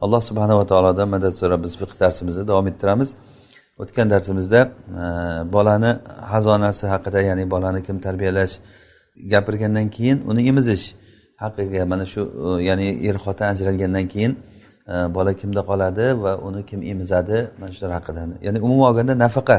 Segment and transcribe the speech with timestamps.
[0.00, 3.10] alloh subhanava taolodan madad so'rab biz fiq darsimizni davom ettiramiz.
[3.82, 4.60] O'tgan darsimizda
[5.02, 5.04] e,
[5.54, 5.92] bolani
[6.32, 8.54] xazonasi haqida ya'ni bolani kim tarbiyalash
[9.32, 10.84] gapirgandan keyin uni emizish
[11.42, 14.32] haqiga mana shu e, ya'ni er xotin ajralgandan keyin
[14.92, 18.20] e, bola kimda qoladi va uni kim emizadi mana shular haqida.
[18.46, 19.58] Ya'ni umuman olganda nafaqa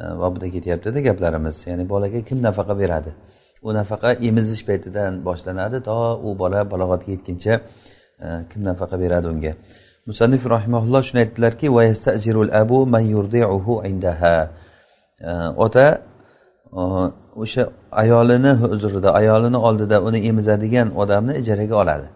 [0.00, 1.56] e, bobida ketyaptida gaplarimiz.
[1.70, 3.12] Ya'ni bolaga kim nafaqa beradi?
[3.66, 7.54] U nafaqa emizish paytidan boshlanadi to u bola balog'atga yetguncha
[8.22, 9.52] Э, kim nafaqa beradi unga?
[10.06, 11.66] Musannif rahimaulloh shuni aytdilarki
[12.62, 13.02] abu man
[13.90, 14.50] indaha.
[15.20, 16.02] Э, ota
[16.72, 22.08] э, o'sha ayolini huzurida ayolini oldida uni emizadigan odamni ijaraga oladi.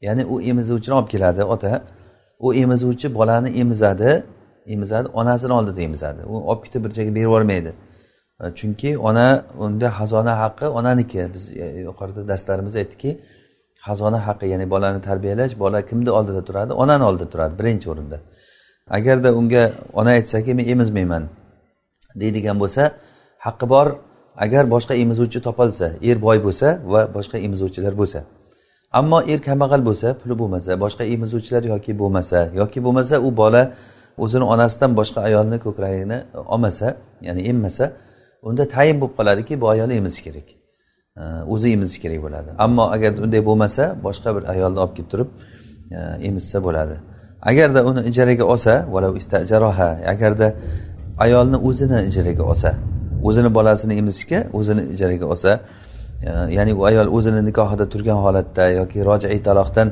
[0.00, 1.82] Ya'ni u emizuvchini olib keladi ota.
[2.38, 4.22] U emizuvchi bolani emizadi
[4.66, 6.22] emizadi onasini oldida emizadi.
[6.32, 7.72] U olib ketib bir joyga berib yubormaydi.
[8.58, 11.34] Chunki ona unda xazona haqqi onaniki.
[11.34, 13.20] Biz e, yuqorida darslarimizda aytdikki
[13.86, 16.72] xazona haqqi ya'ni bolani tarbiyalash bola kimni oldida turadi?
[16.82, 18.18] Onani oldida turadi birinchi o'rinda.
[18.90, 21.24] Agarda unga ona aytsaki men emizmayman
[22.20, 22.82] deydigan bo'lsa
[23.46, 23.86] haqqi bor
[24.44, 28.20] agar boshqa emizuvchi topilsa er boy bo'lsa va boshqa emizuvchilar bo'lsa.
[28.92, 33.62] Ammo er kambag'al bo'lsa puli bo'lmasa boshqa emizuvchilar yoki bo'lmasa yoki bo'lmasa u bola
[34.24, 36.18] o'zini onasidan boshqa ayolni ko'kragini
[36.52, 36.86] olmasa
[37.26, 37.84] ya'ni emmasa
[38.48, 40.65] unda tayin bo'lib qoladiki bu ayol emizish kerak.
[41.46, 42.50] O'zi emizishi kerak bo'ladi.
[42.58, 45.28] Ammo agar unday bo'lmasa boshqa bir ayolni olib kelib turib
[45.90, 46.96] e, emizsa bo'ladi.
[47.42, 48.72] Agarda uni ijaraga olsa
[50.12, 50.54] agarda
[51.18, 52.74] ayolni o'zini ijaraga olsa
[53.22, 55.60] o'zini bolasini emizishga o'zini ijaraga olsa
[56.22, 59.88] e, ya'ni u ayol o'zini nikohida turgan holatda yoki rojai taloqdan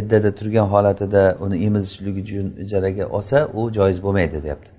[0.00, 4.70] iddada turgan holatida uni emizishlik uchun ijaraga olsa u joiz bo'lmaydi deyapti.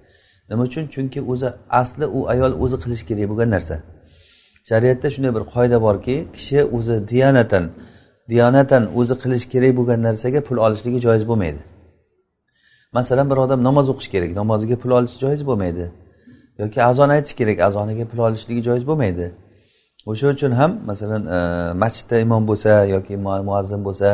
[0.50, 0.88] Nima uchun?
[0.94, 3.76] Chunki o'zi asli u ayol o'zi qilishi kerak bo'lgan narsa.
[4.72, 7.64] Shariatda shunday bir qoida borki kishi o'zi diyonatan
[8.32, 11.62] diyonatan o'zi qilish kerak bo'lgan narsaga pul olishligi joiz bo'lmaydi.
[12.98, 15.86] Masalan bir odam namoz o'qish kerak namoziga pul olish joiz bo'lmaydi.
[16.62, 19.26] Yoki azon aytish kerak azoniga pul olishligi joiz bo'lmaydi.
[20.12, 21.40] O'sha uchun ham masalan e,
[21.84, 23.18] masjidda imom bo'lsa yoki
[23.50, 24.10] muazzin bo'lsa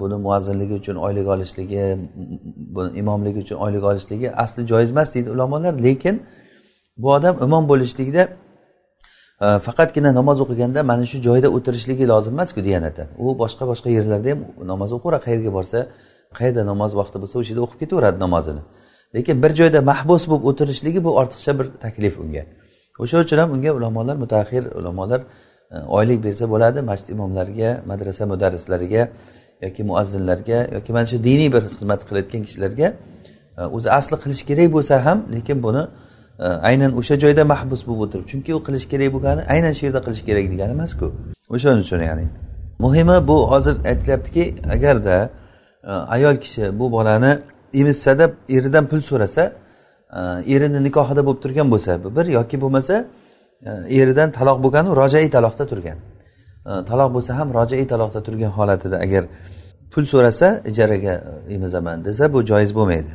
[0.00, 1.84] buni muazzinligi uchun oylik olishligi
[2.74, 5.74] buni imomligi uchun oylik olishligi asli joiz emas deydi ulamolar.
[5.86, 6.16] Lekin
[7.02, 8.22] bu odam imom bo'lishlikda
[9.40, 14.30] Э, faqatgina namoz o'qiganda mana shu joyda o'tirishligi lozim emasku diyanatan u boshqa boshqa yerlarda
[14.32, 14.40] ham
[14.72, 15.78] namoz o'qiveradi qayerga borsa
[16.38, 18.62] qayerda namoz vaqti bo'lsa o'sha yerda o'qib ketaveradi namozini.
[19.16, 22.42] Lekin bir joyda mahbus bo'lib o'tirishligi bu ortiqcha bir taklif unga.
[23.02, 25.20] O'sha uchun ham unga ulamolar mutaxir ulamolar
[25.74, 26.78] e, oylik bersa bo'ladi.
[26.90, 29.02] Masjid imomlariga madrasa mudarrislariga
[29.64, 32.88] yoki muazzinlarga yoki mana shu diniy bir xizmat qilayotgan kishilarga
[33.58, 35.82] e, o'zi asli qilish kerak bo'lsa ham lekin buni
[36.40, 40.22] aynan o'sha joyda mahbus bo'lib o'tirib chunki u qilish kerak bo'lgani aynan shu yerda qilish
[40.28, 41.06] kerak degani emasku.
[41.54, 42.26] O'shaning uchun ya'ni.
[42.84, 45.30] Muhimi bu hozir aytilyaptiki agarda
[45.84, 47.38] e, ayol kishi bu bolani
[47.74, 49.52] emizsada eridan pul so'rasa
[50.18, 50.20] e,
[50.54, 52.94] erini nikohida bo'lib turgan bo'lsa bir yoki bo'lmasa
[53.66, 53.70] e,
[54.00, 55.98] eridan taloq bo'lganu rojai taloqda turgan.
[56.90, 59.24] Taloq bo'lsa ham rojai taloqda turgan holatida agar
[59.92, 61.14] pul so'rasa ijaraga
[61.56, 63.12] emizaman desa bu joiz bo'lmaydi.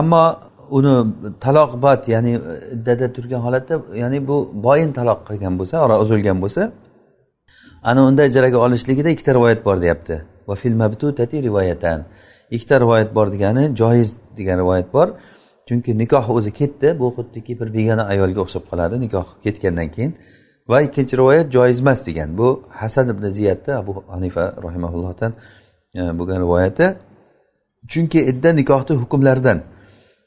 [0.00, 0.24] Ammo
[0.70, 0.94] uni
[1.40, 6.38] taloq bad ya'ni e, iddada turgan holatda ya'ni bu boyin taloq qilgan bo'lsa oro uzilgan
[6.44, 6.72] bo'lsa
[7.84, 10.22] ana unda ijaraga olishligida ikkita rivoyat bor deyapti.
[10.48, 12.04] Va fil mabtutati rivoyatan.
[12.50, 15.08] Ikkita rivoyat bor degani joiz degan rivoyat bor.
[15.68, 20.12] Chunki nikoh o'zi ketdi bu xuddiki bir begona ayolga o'xshab qoladi nikoh ketgandan keyin.
[20.68, 22.38] Va ikkinchi rivoyat joiz emas degan.
[22.38, 25.32] Bu hasan ibn ziyadni abu hanifa rahimaullohdan
[25.94, 26.86] e, bo'lgan rivoyati.
[27.88, 29.58] Chunki idda nikohni hukmlaridan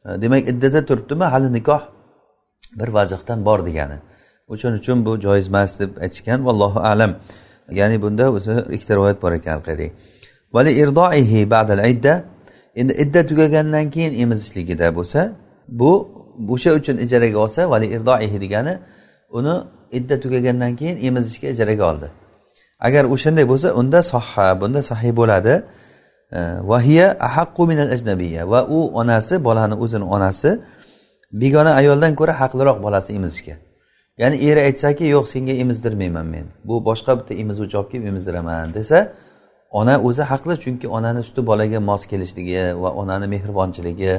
[0.07, 1.24] Э, demak iddada turibdimi?
[1.24, 1.81] Hali nikoh
[2.80, 3.98] bir vajihdan bor degani.
[4.48, 6.45] O'shaning uchun bu joiz emas deb aytishgan.
[6.45, 7.12] Vallohu alam.
[7.71, 9.92] Ya'ni bunda o'zi ikkita rivoyat bor ekan qarang
[10.56, 12.24] vali irdoihi ba'dal idda.
[12.75, 15.21] Endi idda tugagandan keyin emizishligida bo'lsa
[15.80, 15.92] bu
[16.50, 18.74] o'sha uchun ijaraga olsa vali irdoihi degani
[19.38, 19.56] uni
[19.98, 22.07] idda tugagandan keyin emizishga ijaraga oldi.
[22.80, 25.54] Agar o'shanday bo'lsa unda sohha bunda sahiy bo'ladi.
[26.72, 28.50] Vahiya ahaqqu minal ajnabiyya.
[28.52, 30.60] Va u onasi bolani o'zini onasi
[31.32, 33.56] begona ayoldan ko'ra haqliroq bolasi emizishga
[34.22, 36.46] ya'ni eri aytsaki yo'q senga emizdirmayman men.
[36.68, 38.98] Bu boshqa bitta emizuvchi olib kelib emizdiraman desa
[39.80, 44.14] ona o'zi haqli chunki onani suti bolaga mos kelishligi va onani mehribonchiligi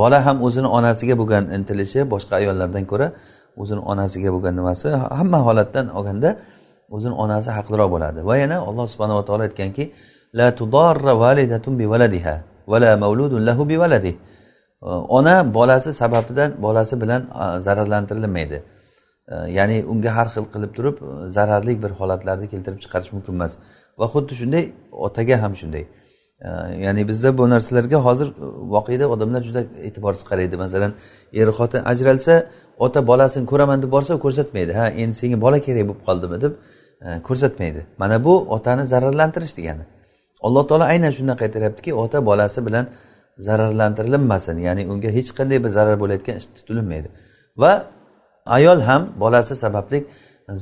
[0.00, 3.06] bola ham o'zini onasiga bo'lgan intilishi boshqa ayollardan ko'ra
[3.62, 6.30] o'zini onasiga bo'lgan nimasi hamma holatdan olganda
[6.94, 8.20] o'zini onasi haqliroq bo'ladi.
[8.28, 9.84] Va yana alloh subhanava taolo aytganki
[10.34, 12.34] la tudarra validatun bi valadiha
[12.66, 14.12] vala mavludun lahu bi valadi
[15.18, 17.22] ona bolasi sababidan bolasi bilan
[17.66, 18.62] zararlantirilmaydi.
[19.58, 20.96] ya'ni unga har xil qilib turib
[21.36, 23.52] zararli bir holatlarni keltirib chiqarish mumkin emas.
[24.00, 24.64] Va xuddi shunday
[25.06, 25.84] otaga ham shunday.
[26.84, 28.28] ya'ni bizda bu narsalarga hozir
[28.74, 30.54] voqeda odamlar juda e'tiborsiz qaraydi.
[30.64, 30.92] Masalan
[31.40, 32.34] er xotin ajralsa
[32.84, 34.72] ota bolasini ko'raman deb borsa ko'rsatmaydi.
[34.80, 36.52] Ha endi senga bola kerak bo'lib qoldimi deb
[37.28, 37.80] ko'rsatmaydi.
[38.00, 39.84] Mana bu otani zararlantirish degani.
[40.46, 42.84] Alloh taolo aynan shundan qaytaryaptiki ota bolasi bilan
[43.46, 44.56] zararlantirilmasin.
[44.66, 47.08] Ya'ni unga hech qanday bir zarar bo'layotgan ish tutilmaydi.
[47.62, 47.72] Va
[48.56, 49.98] ayol ham bolasi sababli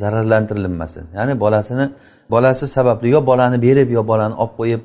[0.00, 1.05] zararlantirilmasin.
[1.17, 1.87] Ya'ni bolasini
[2.31, 4.81] bolasi sababli yo bolani berib yo bolani olib qo'yib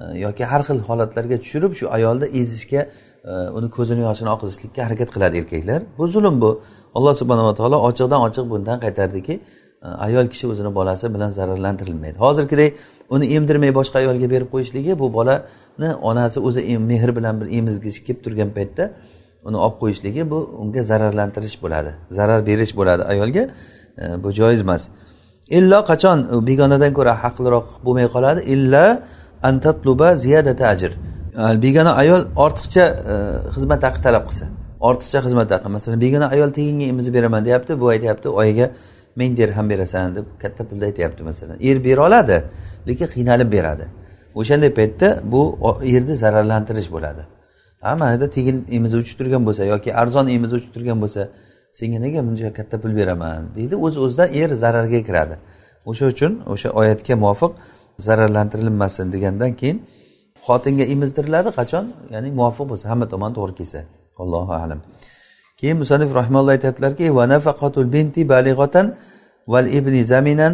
[0.00, 2.80] e, yoki har xil holatlarga tushirib shu ayolni ezishga
[3.24, 5.80] e, uni ko'zini yoshini oqizishlikka harakat qiladi erkaklar.
[5.98, 6.50] Bu zulm bu.
[6.96, 9.34] Alloh subhanava taolo ochiqdan ochiq bundan qaytardiki
[9.82, 12.18] ayol kishi o'zini bolasi bilan zararlantirilmaydi.
[12.18, 12.76] Hozirgidek
[13.10, 18.20] uni emdirmay boshqa ayolga berib qo'yishligi bu bolani onasi o'zi mehr bilan bir emizgisi kelib
[18.24, 18.84] turgan paytda
[19.44, 23.48] uni olib qo'yishligi bu unga zararlantirish bo'ladi zarar berish bo'ladi ayolga.
[24.22, 24.82] Bu joiz emas.
[25.58, 26.18] Illo qachon?
[26.48, 28.40] Begonadan ko'ra haqliroq bo'lmay qoladi.
[28.54, 28.84] Illa
[29.42, 30.92] antatluba ziyadata ajr.
[31.64, 32.84] Begona ayol ortiqcha
[33.54, 34.44] xizmat haqi talab qilsa
[34.88, 35.68] ortiqcha xizmat haqi.
[35.76, 38.66] Masalan begona ayol teginga emizib beraman deyapti bu aytyapti oyiga
[39.16, 41.56] ming dirham berasan deb katta pulni aytyapti masalan.
[41.60, 42.44] Er bera oladi
[42.88, 43.86] lekin qiynalib beradi.
[44.34, 45.42] O'shanday paytda bu
[45.94, 47.22] erni zararlantirish bo'ladi.
[47.80, 51.28] Ha manada tegin emizuvchi turgan bo'lsa yoki arzon emizuvchi turgan bo'lsa
[51.78, 53.74] senga nega buncha katta pul beraman deydi.
[53.76, 55.34] O'z uz o'zidan er zararga kiradi.
[55.90, 57.52] O'sha uchun o'sha oyatga muvofiq
[58.06, 59.78] zararlantirilmasin degandan keyin
[60.46, 61.48] xotinga emizdiriladi.
[61.58, 61.84] Qachon?
[62.14, 63.80] Ya'ni muvofiq bo'lsa hamma tomon to'g'ri kelsa.
[64.22, 64.80] Allohu alam.
[65.60, 68.86] Keyin musanif rahimalloh aytyaptilarki va nafaqatul binti balig'atan
[69.52, 70.52] val ibni zaminan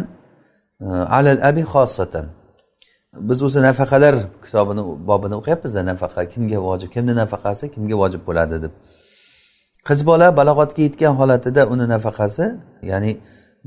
[0.81, 0.87] e,
[1.17, 2.25] alal abi xossatan
[3.19, 4.15] biz o'zi nafaqalar
[4.45, 8.73] kitobini bobini o'qiyapmiz nafaqa kimga vojib kimni nafaqasi kimga vojib bo'ladi deb.
[9.87, 12.45] Qiz bola balog'atga yetgan holatida uni nafaqasi
[12.91, 13.11] ya'ni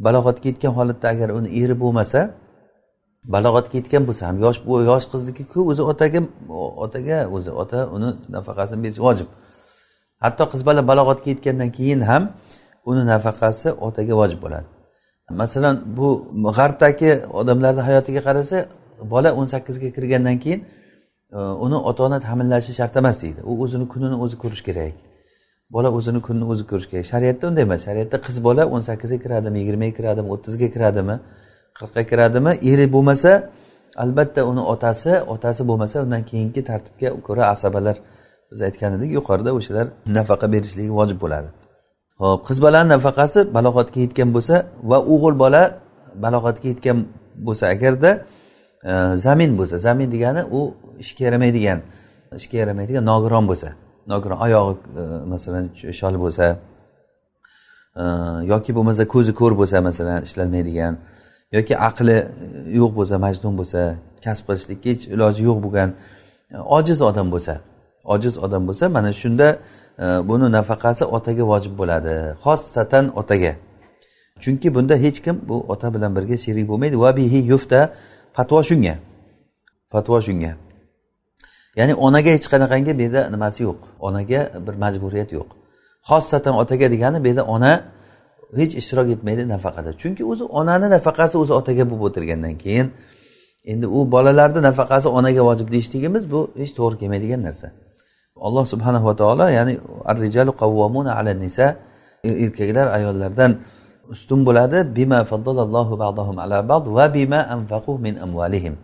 [0.06, 2.20] balog'atga yetgan holatda agar uni eri bo'lmasa
[3.34, 6.20] balog'atga yetgan bo'lsa ham yosh bu yosh qiznikiku o'zi otaga
[6.84, 9.28] otaga o'zi ota uni nafaqasini berish vojib.
[10.25, 12.22] Hatto qiz bola balog'atga yetgandan keyin ham
[12.90, 14.67] uni nafaqasi otaga vojib bo'ladi.
[15.43, 16.08] Masalan bu
[16.58, 18.56] g'arbdagi odamlarni hayotiga qarasa
[19.14, 20.61] bola o'n sakkizga kirgandan keyin
[21.32, 23.40] e, uni ota ona ta'minlashi shart emas deydi.
[23.50, 24.94] U o'zini kunini o'zi ko'rishi kerak.
[25.75, 27.06] Bola o'zini kunini o'zi ko'rishi kerak.
[27.12, 27.81] Shariatda unday emas.
[27.88, 31.17] Shariatda qiz bola o'n sakkizga kiradimi yigirmaga kiradimi o'ttizga kiradimi
[31.78, 33.32] qirqqa kiradimi eri bo'lmasa
[34.05, 37.96] albatta uni otasi otasi bo'lmasa undan keyingi tartibga ko'ra asabalar
[38.50, 39.87] biz aytgan edik yuqorida o'shalar
[40.19, 41.49] nafaqa berishligi vojib bo'ladi.
[42.23, 44.55] Ho'p qiz bolani nafaqasi balog'atga yetgan bo'lsa
[44.91, 45.62] va o'g'il bola
[46.25, 46.99] balog'atga yetgan
[47.47, 48.11] bo'lsa agarda
[48.91, 48.93] e,
[49.26, 50.61] zamin bo'lsa zamin degani u
[51.02, 51.79] ishga yaramaydigan
[52.41, 53.69] ishga yaramaydigan nogiron bo'lsa
[54.12, 55.64] nogiron oyog'i e, masalan
[56.00, 56.44] shol bo'lsa
[58.00, 58.03] e,
[58.53, 60.94] yoki bo'lmasa ko'zi ko'r bo'lsa masalan ishlamaydigan
[61.56, 62.26] yoki aqli e,
[62.79, 63.81] yo'q bo'lsa majnun bo'lsa
[64.25, 65.88] kasb qilishlikka hech iloji yo'q bo'lgan
[66.55, 67.55] e, ojiz odam bo'lsa
[68.14, 69.48] ojiz odam bo'lsa mana shunda
[70.04, 72.14] e, buni nafaqasi otaga vojib bo'ladi.
[72.44, 73.52] Xossatan otaga.
[74.43, 76.96] Chunki bunda hech kim bu ota bilan birga sherik bo'lmaydi.
[77.05, 77.81] Va bihi yufta
[78.36, 78.94] fatvo shunga.
[79.93, 80.52] Fatvo shunga.
[81.79, 83.81] Ya'ni onaga hech qanaqangi bu yerda nimasi yo'q.
[84.06, 85.48] Onaga bir majburiyat yo'q.
[86.10, 87.72] Xossatan otaga degani bu yerda ona
[88.60, 89.90] hech ishtirok etmaydi nafaqada.
[90.02, 92.86] Chunki o'zi onani nafaqasi o'zi otaga bo'lib o'tirgandan keyin
[93.72, 97.67] endi u bolalarni nafaqasi onaga vojib deyishligimiz bu hech to'g'ri kelmaydigan narsa.
[98.47, 99.75] Alloh subhanahu va taolo ya'ni
[100.11, 101.67] ar rijalu qavvamuna ala nisa
[102.29, 103.53] er-, erkaklar ayollardan
[104.15, 104.79] ustun bo'ladi.
[104.97, 108.75] Bima faddalallohu ba'dahum ala ba'd va bima anfaqu min amvalihim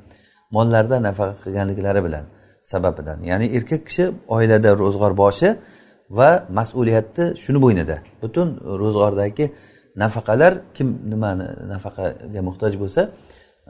[0.56, 2.24] mollarida nafaqa qilganliklari bilan
[2.72, 3.18] sababidan.
[3.30, 4.04] Ya'ni erkak kishi
[4.36, 5.48] oilada ro'zg'or boshi
[6.18, 7.96] va mas'uliyatni shuni bo'ynida.
[8.22, 8.48] Butun
[8.82, 9.46] ro'zg'ordagi
[10.02, 13.02] nafaqalar kim nimani nafaqaga muhtoj bo'lsa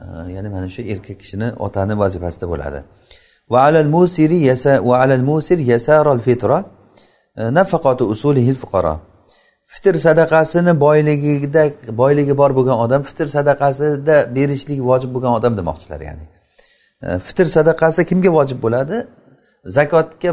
[0.01, 0.03] e,
[0.35, 2.79] ya'ni mana shu erkak kishini otani vazifasida bo'ladi.
[3.51, 6.57] Va alal musiri yasa va alal musir yasarol fitra
[7.57, 8.03] nafaqatu
[9.73, 11.63] fitr sadaqasini boyligida
[12.01, 16.25] boyligi bor bo'lgan odam fitr sadaqasida berishlik vojib bo'lgan odam demoqchilar ya'ni.
[17.27, 18.97] fitr sadaqasi kimga vojib bo'ladi?
[19.77, 20.31] Zakotga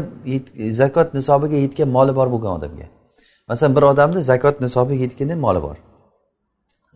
[0.81, 2.87] zakot nisobiga yetgan moli bor bo'lgan odamga.
[3.49, 5.77] Masalan bir odamni zakot nisobiga yetgan moli bor.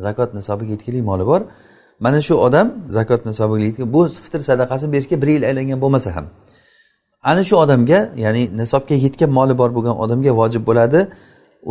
[0.06, 1.42] Zakot nisobiga yetganlik moli bor.
[2.00, 6.26] Mana shu odam zakot nisobiga bu fitr sadaqasini berishga bir yil aylangan bo'lmasa ham.
[7.24, 11.00] Ana shu odamga ya'ni nisobga yetgan moli bor bo'lgan odamga vojib bo'ladi.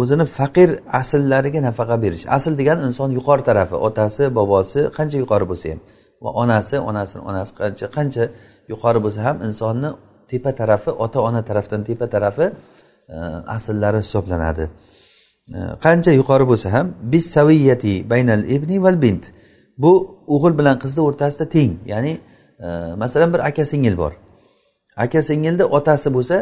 [0.00, 0.68] O'zini faqir
[1.00, 2.24] asllariga nafaqa berish.
[2.36, 3.74] Asl degani inson yuqori tarafi.
[3.88, 5.80] Otasi bobosi qancha yuqori bo'lsa ham.
[6.24, 8.24] Va onasi onasini onasi qancha qancha
[8.72, 9.90] yuqori bo'lsa ham insonni
[10.30, 12.46] tepa tarafi ota ona tarafdan tepa tarafi
[13.14, 13.16] e,
[13.56, 14.64] asllari hisoblanadi.
[15.56, 19.24] E, qancha yuqori bo'lsa ham bis saviyati baynal ibni val bint.
[19.78, 19.92] Bu
[20.34, 21.72] o'g'il bilan qizni o'rtasida teng.
[21.92, 22.12] Ya'ni
[22.64, 22.66] e,
[23.02, 24.12] masalan bir aka singil bor.
[24.96, 26.36] Aka singilni otasi bo'lsa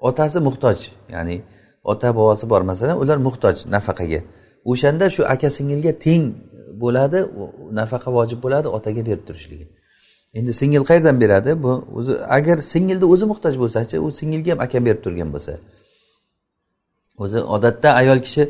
[0.00, 0.78] otasi muhtoj.
[1.14, 1.36] Ya'ni
[1.84, 2.60] ota bobosi bor.
[2.60, 4.20] Masalan ular muhtoj nafaqaga.
[4.70, 6.22] O'shanda shu aka singilga teng
[6.82, 7.18] bo'ladi
[7.80, 9.66] nafaqa vojib bo'ladi otaga berib turishligi.
[10.38, 11.62] Endi singil qayerdan beradi?
[11.62, 15.52] Bu o'zi agar singilni o'zi muhtoj bo'lsachi u singilga ham aka berib turgan bo'lsa.
[17.22, 18.42] O'zi odatda ayol kishi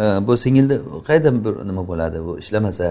[0.00, 0.76] e, bu singilni
[1.08, 2.18] qayerdan bir nima bo'ladi?
[2.26, 2.86] Bu ishlamasa.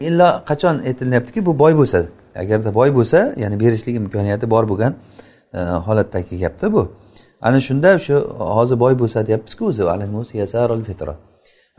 [0.00, 2.00] Illo qachon aytilyaptiki bu boy bo'lsa.
[2.42, 4.92] Agarda boy bo'lsa ya'ni berishlik imkoniyati bor bo'lgan
[5.54, 6.82] e, holatdagi gapda bu.
[7.40, 8.16] Ana shunda shu
[8.56, 9.82] hozir boy bo'lsa deyapmizku o'zi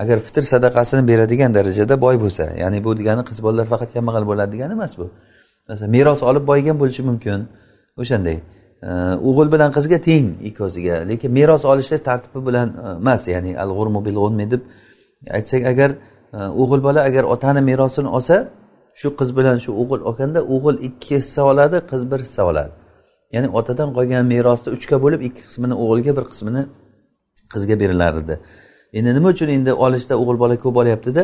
[0.01, 4.51] agar fitr sadaqasini beradigan darajada boy bo'lsa ya'ni bu degani qiz bolalar faqat kambag'al bo'ladi
[4.55, 5.05] degani emas bu.
[5.69, 7.39] Masalan meros olib boyigan bo'lishi mumkin
[8.01, 8.37] o'shanday.
[8.87, 8.89] E,
[9.27, 13.99] o'g'il bilan qizga teng ikkovsiga lekin meros olishda tartibi bilan e, emas ya'ni al g'urmu
[14.07, 14.61] bil g'unmi deb
[15.37, 18.35] aytsak agar e, o'g'il bola agar otani merosini olsa
[19.01, 22.73] shu qiz bilan shu o'g'il olganda o'g'il ikki hissa oladi qiz bir hissa oladi.
[23.35, 26.61] Ya'ni otadan qolgan merosni uchga bo'lib ikki qismini o'g'ilga bir qismini
[27.53, 28.35] qizga berilar edi
[28.93, 31.23] endi nima uchun endi olishda o'g'il bola ko'p olyaptida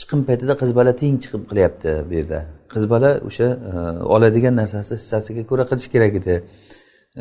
[0.00, 2.40] chiqim paytida qiz bola teng chiqim qilyapti bu yerda.
[2.72, 3.72] Qiz bola o'sha e,
[4.14, 6.34] oladigan narsasi hissasiga ko'ra qilish kerak edi.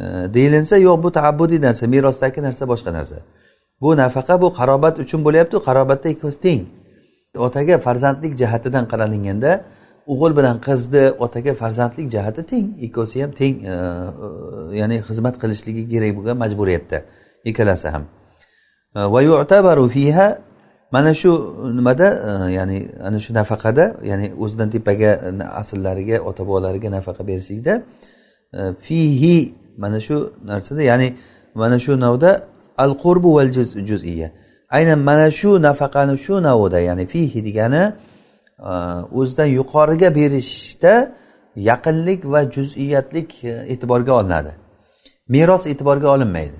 [0.01, 0.03] E,
[0.35, 3.17] deyilinsa yo'q bu taabbudiy narsa merosdagi narsa boshqa narsa.
[3.81, 6.61] Bu nafaqa bu qarobat uchun bo'lyapti qarobatda ikkovsi teng.
[7.45, 9.51] Otaga farzandlik jihatidan qaralinganda
[10.07, 12.65] o'g'il bilan qizni otaga farzandlik jihati teng.
[12.85, 13.77] Ikkovsi ham teng e, e,
[14.79, 16.97] ya'ni xizmat qilishligi kerak bo'lgan majburiyatda
[17.49, 18.03] ikkalasi ham.
[18.95, 20.27] E, va yu'tabaru fiha
[20.95, 21.31] mana shu
[21.77, 22.07] nimada
[22.57, 22.77] ya'ni
[23.07, 25.11] ana shu nafaqada ya'ni o'zidan tepaga
[25.61, 27.73] asllariga ota bobolariga nafaqa berishlikda
[28.85, 29.37] fihi
[29.83, 30.17] mana shu
[30.51, 31.07] narsada ya'ni
[31.61, 32.31] mana shu navda
[32.77, 33.51] al qurbu val
[33.89, 34.31] juziya
[34.69, 37.83] aynan mana shu nafaqani shu navida ya'ni fihi degani
[38.59, 38.73] e,
[39.19, 40.93] o'zidan yuqoriga berishda
[41.55, 44.51] yaqinlik va juz'iyatlik e, e'tiborga olinadi.
[45.27, 46.59] Meros e'tiborga olinmaydi.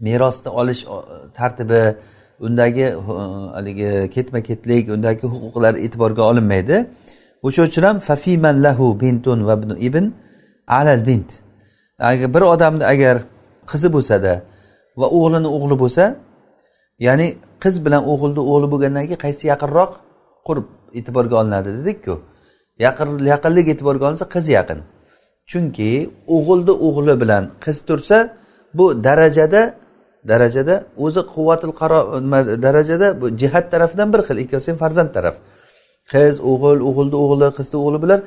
[0.00, 0.82] Merosni olish
[1.34, 1.82] tartibi
[2.40, 2.94] undagi e,
[3.56, 6.76] haligi ketma ketlik undagi huquqlar e'tiborga olinmaydi.
[7.42, 9.54] O'sha uchun ham fafiman lahu bintun va
[9.88, 10.04] ibn
[10.68, 11.30] alal bint.
[11.98, 13.16] Agar bir odamni agar
[13.70, 14.32] qizi bo'lsada
[15.00, 16.04] va o'g'lini o'g'li bo'lsa
[17.06, 17.26] ya'ni
[17.62, 19.90] qiz bilan o'g'ilni o'g'li bo'lgandan keyin qaysi yaqinroq
[20.46, 20.66] qurb
[20.98, 22.14] e'tiborga olinadi dedikku.
[22.86, 24.80] Yaqin yaqinlik e'tiborga olinsa qiz yaqin.
[25.50, 25.90] Chunki
[26.36, 28.18] o'g'ilni o'g'li bilan qiz tursa
[28.78, 29.62] bu darajada
[30.30, 30.74] darajada
[31.04, 35.36] o'zi quvvatil qaro nima darajada bu jihat tarafidan bir xil ikkovsi ham farzand taraf.
[36.12, 38.20] Qiz o'g'il o'g'ilni o'g'li qizni o'g'li bular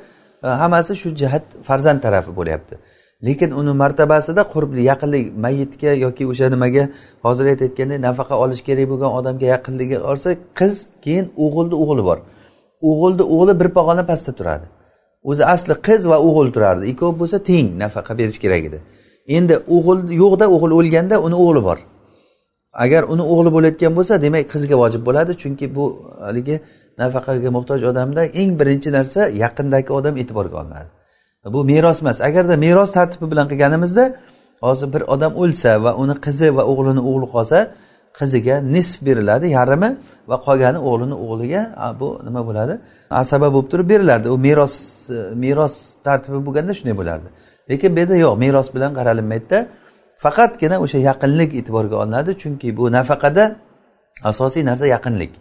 [0.47, 2.75] e, hammasi shu jihat farzand tarafi bo'lyapti.
[3.27, 6.83] Lekin uni martabasida qurbli yaqinlik mayitga yoki o'sha nimaga
[7.25, 10.73] hozir aytayotganday nafaqa olish kerak bo'lgan odamga yaqinligi olsa qiz
[11.05, 12.19] keyin o'g'ilni o'g'li bor.
[12.89, 14.65] O'g'ilni o'g'li bir pog'ona pastda turadi.
[15.29, 16.83] O'zi asli qiz va o'g'il turardi.
[16.91, 18.79] Ikkovi bo'lsa teng nafaqa berish kerak edi.
[19.37, 21.79] Endi o'g'il yo'qda o'g'il o'lganda uni o'g'li bor.
[22.83, 25.31] Agar uni o'g'li bo'layotgan bo'lsa demak qizga vojib bo'ladi.
[25.41, 25.85] Chunki bu
[26.25, 26.55] haligi
[27.01, 30.98] nafaqaga muhtoj odamda eng birinchi narsa yaqindagi odam e'tiborga olinadi.
[31.45, 32.21] Bu meros emas.
[32.21, 34.15] Agarda meros tartibi bilan qilganimizda
[34.61, 37.59] hozir bir odam o'lsa va uni qizi va o'g'lini o'g'li qolsa
[38.19, 39.89] qiziga nisf beriladi yarimi
[40.29, 41.61] va qolgani o'g'lini o'g'liga
[41.99, 42.73] bu nima bo'ladi?
[43.09, 44.27] Asaba bo'lib turib berilardi.
[44.35, 44.73] U meros
[45.09, 45.75] e, meros
[46.07, 47.27] tartibi bo'lganda shunday bo'lardi.
[47.69, 49.59] Lekin bu yerda yo'q meros bilan qaralinmaydida
[50.23, 52.31] faqatgina o'sha yaqinlik e'tiborga olinadi.
[52.41, 53.43] Chunki bu nafaqada
[54.31, 55.31] asosiy narsa yaqinlik.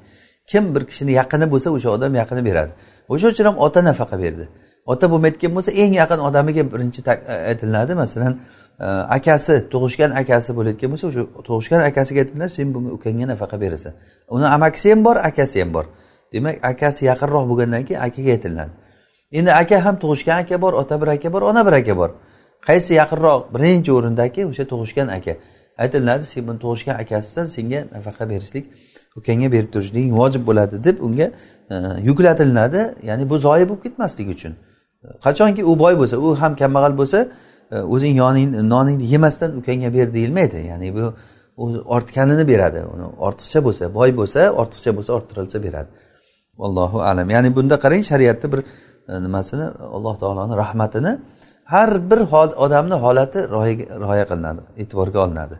[0.50, 2.72] Kim bir kishini yaqini bo'lsa o'sha odam yaqini beradi.
[3.12, 4.44] O'sha uchun ham ota nafaqa berdi.
[4.92, 7.92] Ota bo'lmayotgan bo'lsa eng yaqin odamiga birinchi e, aytilinadi.
[8.02, 8.35] Masalan
[8.80, 13.92] e, akasi tug'ishgan akasi bo'layotgan bo'lsa o'sha tug'ishgan akasiga aytilinadi sen bunga ukangga nafaqa berasan.
[14.35, 15.85] Uni amakisi ham bor akasi ham bor.
[16.33, 18.73] Demak akasi yaqinroq bo'lgandan keyin akaga aytilinadi.
[19.38, 22.11] Endi aka ham tug'ishgan aka bor ota bir aka bor ona bir aka bor.
[22.68, 25.33] Qaysi yaqinroq birinchi o'rindagi o'sha tug'ishgan aka
[25.83, 28.64] aytilinadi sen buni tug'ishgan akasisan senga nafaqa berishlik
[29.18, 31.26] ukangga berib turishliging vojib bo'ladi deb unga
[31.71, 31.76] e,
[32.09, 34.54] yuklatilinadi ya'ni bu zoyi bo'lib ketmasligi uchun.
[35.24, 37.18] Qachonki u boy bo'lsa u ham kambag'al bo'lsa
[37.72, 40.58] e, o'zing yoning noningni yemasdan ukangga ber deyilmaydi.
[40.70, 41.04] Ya'ni bu
[41.62, 42.80] o'zi ortganini beradi.
[42.94, 45.90] Uni ortiqcha bo'lsa boy bo'lsa ortiqcha bo'lsa orttirilsa beradi.
[46.66, 47.30] Allohu alam.
[47.34, 48.60] Ya'ni bunda qarang shariatni bir
[49.10, 51.12] e, nimasini alloh taoloni rahmatini
[51.72, 52.20] har bir
[52.64, 53.38] odamni holati
[54.02, 55.56] rioya qilinadi e'tiborga olinadi.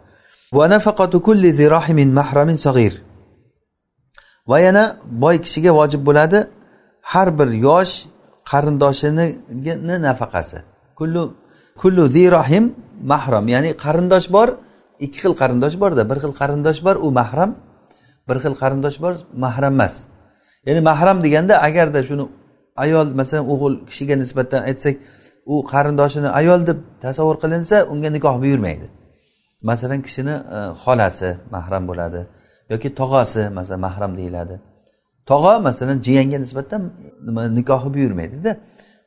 [4.51, 4.85] Va yana
[5.25, 6.39] boy kishiga vojib bo'ladi
[7.13, 7.95] har bir yosh
[8.51, 10.59] qarindoshini nafaqasi.
[10.99, 11.23] Kullu
[11.81, 12.65] kullu zirohim
[13.13, 13.45] mahram.
[13.55, 14.49] Ya'ni qarindosh bor
[15.05, 17.51] ikki xil qarindosh borda bir xil qarindosh bor u mahram.
[18.29, 19.15] Bir xil qarindosh bor
[19.45, 19.95] mahram emas.
[20.67, 22.25] Ya'ni mahram deganda agarda shuni
[22.85, 24.95] ayol masalan o'g'il kishiga nisbatan aytsak
[25.53, 28.87] u qarindoshini ayol deb tasavvur qilinsa unga nikoh buyurmaydi.
[29.71, 32.21] Masalan kishini e, xolasi mahram bo'ladi
[32.73, 34.55] yoki tog'asi masalan mahram deyiladi.
[35.31, 36.83] Tog'a masalan jiyanga nisbatan
[37.27, 38.51] nima nikohi buyurmaydida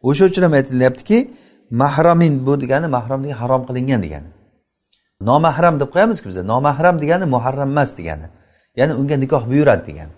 [0.07, 1.17] o'sha uchun ham aytilyaptiki
[1.81, 4.29] mahramin bu degani mahram degani harom qilingan degani.
[5.29, 8.27] Nomahram deb qo'yamizku biza nomahram degani muharram emas degani.
[8.79, 10.13] Ya'ni unga nikoh buyuradi degani.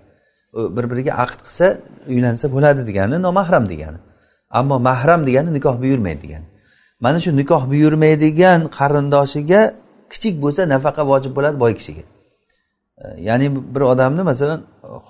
[0.75, 1.65] Bir biriga aqd qilsa
[2.11, 3.99] uylansa bo'ladi degani nomahram degani.
[4.59, 6.47] Ammo mahram degani nikoh buyurmaydi degani.
[7.03, 9.61] Mana shu nikoh buyurmaydigan qarindoshiga
[10.11, 12.03] kichik bo'lsa nafaqa vojib bo'ladi boy kishiga.
[13.27, 14.59] Ya'ni bir odamni masalan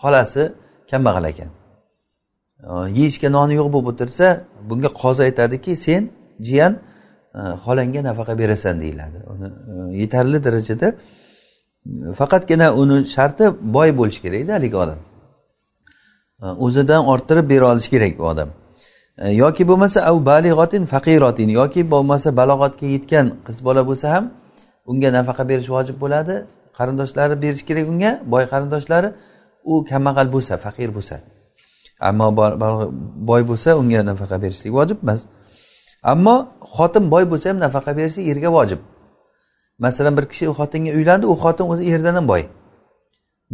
[0.02, 0.44] xolasi
[0.94, 1.52] kambag'al ekan?
[3.00, 4.28] Yeyishga noni yo'q bo'lib o'tirsa
[4.70, 6.02] bunga qozi aytadiki sen
[6.48, 6.74] jiyan
[7.64, 9.18] xolangga nafaqa berasan deyiladi.
[9.34, 9.48] Uni
[10.02, 10.88] yetarli darajada
[12.20, 13.46] faqatgina uni sharti
[13.76, 15.00] boy bo'lishi kerakda haligi odam.
[16.66, 18.50] O'zidan orttirib bera olishi kerak u odam.
[19.44, 24.26] Yoki bo'lmasa av balig'otin faqirotin yoki bo'lmasa balog'atga yetgan qiz bola bo'lsa ham
[24.92, 26.36] unga nafaqa berish vojib bo'ladi.
[26.78, 29.10] Qarindoshlari berishi kerak unga boy qarindoshlari
[29.72, 31.16] u kambag'al bo'lsa faqir bo'lsa.
[32.00, 32.28] Ammo
[33.30, 35.22] boy bo'lsa unga nafaqa berishlik vojib emas.
[36.12, 36.36] Ammo
[36.76, 38.80] xotin boy bo'lsa ham nafaqa berishlik erga vojib.
[39.80, 42.44] Masalan bir kishi xotinga uylandi u xotin o'zi erdan ham boy.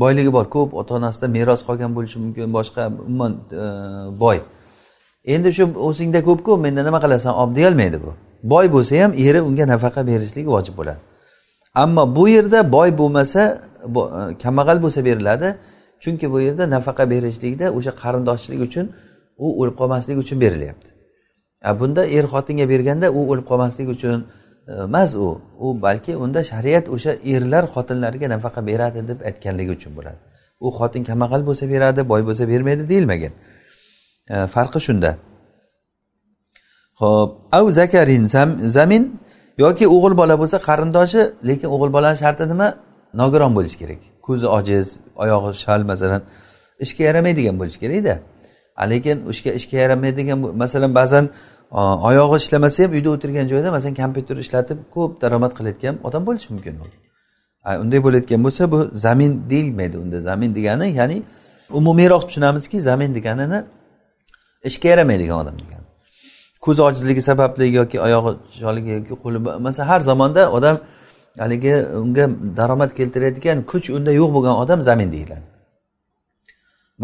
[0.01, 3.31] Boyligi bor ko'p ota onasidan meros qolgan bo'lishi mumkin boshqa umuman
[3.63, 3.65] e,
[4.23, 4.37] boy.
[5.33, 8.11] Endi shu o'zingda ko'pku menda nima qilasan olib deyolmaydi bu.
[8.43, 10.99] Boy bo'lsa ham eri unga nafaqa berishlik vojib bo'ladi.
[11.83, 14.01] Ammo bu yerda boy bo'lmasa e,
[14.43, 15.49] kambag'al bo'lsa beriladi
[16.03, 18.85] chunki bu yerda nafaqa berishlikda o'sha qarindoshchilik uchun
[19.45, 20.89] u o'lib qolmasligi uchun berilyapti.
[21.69, 24.19] A bunda er xotinga berganda u o'lib qolmasligi uchun
[24.67, 25.29] e, emas u.
[25.65, 30.19] U balki unda shariat o'sha erlar xotinlariga nafaqa beradi deb aytganligi uchun bo'ladi.
[30.65, 33.33] U xotin kambag'al bo'lsa beradi boy bo'lsa bermaydi deyilmagan.
[34.33, 35.11] E, farqi shunda.
[37.01, 38.25] Ho'p av zakarin
[38.77, 39.03] zamin
[39.63, 42.67] yoki o'g'il bola bo'lsa qarindoshi lekin o'g'il bolani sharti nima?
[43.13, 44.01] Nogiron bo'lishi kerak.
[44.21, 46.21] Ko'zi ojiz oyog'i shal masalan
[46.79, 48.15] ishga yaramaydigan bo'lishi kerakda
[48.91, 51.29] lekin o'sha ishga yaramaydigan masalan ba'zan
[52.09, 56.75] oyog'i ishlamasa ham uyda o'tirgan joyda masalan kompyuter ishlatib ko'p daromad qilayotgan odam bo'lishi mumkin
[56.83, 56.85] u.
[57.83, 61.17] Unday bo'layotgan bo'lsa bu zamin deyilmaydi unda zamin degani ya'ni
[61.79, 63.59] umumiyroq tushunamizki zamin deganini
[64.69, 65.85] ishga yaramaydigan odam degani.
[66.65, 70.75] Ko'z ojizligi sababli yoki oyog'i sholigi yoki qo'li masalan har zamonda odam
[71.43, 71.73] haligi
[72.03, 72.25] unga
[72.59, 75.45] daromad keltiradigan kuch unda yo'q bo'lgan odam zamin deyiladi.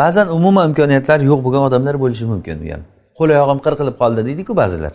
[0.02, 2.84] Ba'zan umuman imkoniyatlari yo'q bo'lgan odamlar bo'lishi mumkin u ham
[3.17, 4.93] qo'l oyog'im qirqilib qoldi deydiku ba'zilar.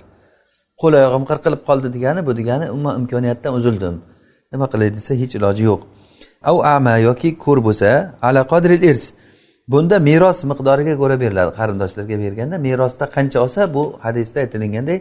[0.81, 3.95] Qo'l oyog'im qirqilib qoldi degani bu degani umuman imkoniyatdan uzildim.
[4.53, 5.81] Nima qilay desa hech iloji yo'q.
[6.51, 7.89] Av ama yoki ko'r bo'lsa
[8.29, 9.05] ala qodril irs.
[9.73, 14.99] Bunda meros miqdoriga ko'ra beriladi qarindoshlarga berganda merosda qancha olsa bu hadisda aytilinganday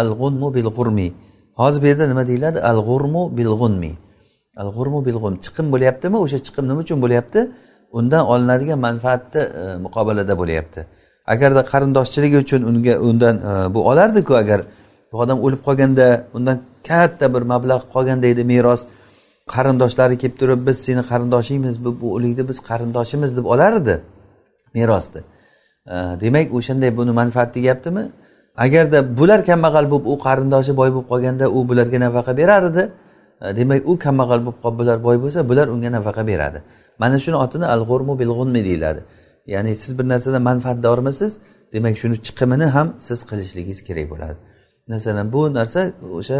[0.00, 1.08] al g'unmu bil g'urmi
[1.60, 2.58] hozir bu yerda nima deyiladi?
[2.70, 3.92] Al g'urmu bil g'unmi
[4.62, 6.16] al g'urmu bil g'un chiqim bo'lyaptimi?
[6.24, 7.40] O'sha chiqim nima uchun bo'lyapti?
[7.98, 10.80] Undan olinadigan manfaatni e, muqobalada bo'lyapti.
[11.32, 14.60] Agarda qarindoshchiligi uchun unga undan e, bu olardiku agar
[15.10, 16.56] bu odam o'lib qolganda undan
[16.88, 18.80] katta bir mablag' qolganda edi meros.
[19.54, 23.94] Qarindoshlari kelib turib biz seni qarindoshingmiz bu o'likni biz qarindoshimiz deb olardi
[24.74, 25.20] merosni
[25.86, 28.04] e, demak o'shanday buni manfaat tegyaptimi
[28.64, 32.84] agarda bular kambag'al bo'lib u qarindoshi boy bo'lib qolganda u bularga nafaqa berar edi
[33.44, 36.58] e, demak u kambag'al bo'lib qolib bular boy bo'lsa bular unga nafaqa beradi.
[37.02, 39.00] Mana shuni otini al g'urmu bil g'unmi deyiladi.
[39.54, 41.32] Ya'ni siz bir narsadan manfaatdormisiz
[41.74, 44.36] demak shuni chiqimini ham siz qilishligingiz kerak bo'ladi.
[44.92, 45.80] Masalan bu narsa
[46.18, 46.38] o'sha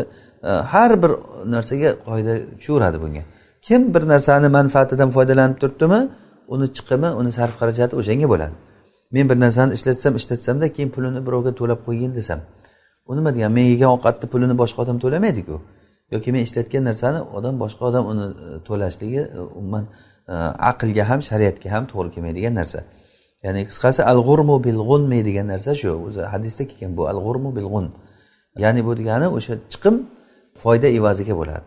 [0.48, 1.12] e, har bir
[1.54, 3.22] narsaga qoida tushaveradi bunga.
[3.66, 6.00] Kim bir narsani manfaatidan foydalanib turibdimi
[6.54, 8.54] uni chiqimi uni sarf xarajati o'shanga bo'ladi.
[9.10, 12.40] Men bir narsani ishlatsam ishlatsamda keyin pulini birovga to'lab qo'ygin desam.
[13.08, 15.56] U nima degani men yegan ovqatni pulini boshqa odam to'lamaydiku
[16.12, 19.84] yoki men ishlatgan narsani odam boshqa odam uni e, to'lashligi e, umuman
[20.28, 20.34] e,
[20.70, 22.80] aqlga ham shariatga ham to'g'ri kelmaydigan narsa.
[23.44, 27.50] Ya'ni qisqasi al g'urmu bil g'unmi degan narsa shu o'zi hadisda kelgan bu al g'urmu
[27.56, 27.86] bil g'un
[28.62, 29.94] ya'ni bu degani o'sha chiqim
[30.62, 31.66] foyda evaziga bo'ladi.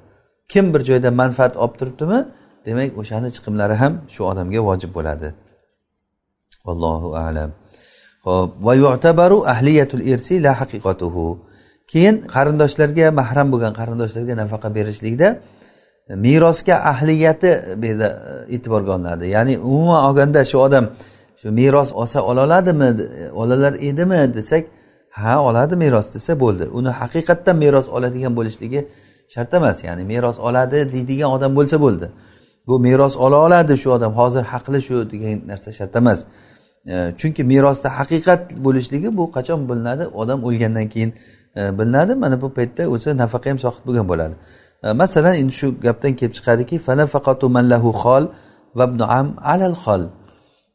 [0.52, 2.20] Kim bir joyda manfaat olib turibdimi
[2.66, 5.28] demak o'shani chiqimlari ham shu odamga vojib bo'ladi.
[6.65, 7.52] Allohu alam.
[8.28, 11.39] Ho'p va yu'tabaru ahliyatul irsi la haqiqatuhu.
[11.91, 15.28] Keyin qarindoshlarga mahram bo'lgan qarindoshlarga nafaqa berishlikda
[16.26, 17.50] merosga ahliyati
[17.82, 18.08] bu yerda
[18.56, 19.26] e'tiborga olinadi.
[19.36, 20.86] Ya'ni umuman olganda shu odam
[21.41, 22.89] shu meros olsa ola oladimi
[23.41, 24.63] olalar edimi desak
[25.12, 26.65] ha oladi meros desa bo'ldi.
[26.78, 28.88] Uni haqiqatdan meros oladigan bo'lishligi
[29.34, 29.78] shart emas.
[29.88, 32.08] Ya'ni meros oladi deydigan odam bo'lsa bo'ldi.
[32.67, 34.12] Bu meros ola oladi shu odam.
[34.19, 36.19] Hozir haqli shu degan narsa shart emas.
[37.17, 40.08] Chunki merosda haqiqat bo'lishligi bu qachon bilinadi?
[40.08, 41.13] Odam o'lgandan keyin
[41.56, 42.15] e, bilinadi.
[42.15, 44.36] Mana bu paytda o'zi nafaqa ham sohib bo'lgan bo'ladi.
[44.84, 46.76] E, masalan endi shu gapdan kelib chiqadiki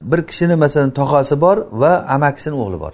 [0.02, 2.92] bir kishini masalan tog'asi bor va amakisini o'g'li bor.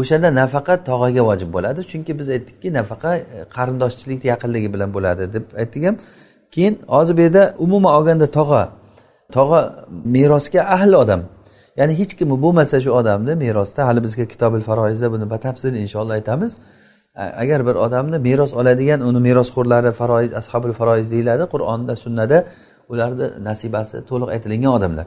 [0.00, 1.80] O'shanda nafaqa tog'aga vojib bo'ladi.
[1.90, 5.96] Chunki biz aytdikki nafaqa qarindoshchilik qarindoshchilikni yaqinligi bilan bo'ladi deb aytdik ham.
[6.54, 8.62] Keyin hozir bu yerda umuman olganda tog'a
[9.36, 9.60] tog'a
[10.14, 11.22] merosga ahli odam.
[11.78, 16.52] Ya'ni hech kimi bo'lmasa shu odamni merosda hali bizga kitobil faroizda buni batafsil inshaalloh aytamiz.
[17.42, 22.38] Agar bir odamni meros oladigan uni merosxo'rlari faroiz ashobil faroiz deyiladi qur'onda sunnada
[22.92, 25.06] ularni nasibasi to'liq aytilingan odamlar.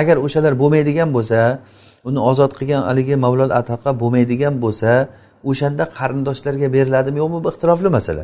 [0.00, 1.38] Agar o'shalar bo'lmaydigan bo'lsa
[2.08, 4.90] uni ozod qilgan haligi mavlol ataqa bo'lmaydigan bo'lsa
[5.50, 8.22] o'shanda qarindoshlarga beriladimi yo'qmi bu ixtirofli masala.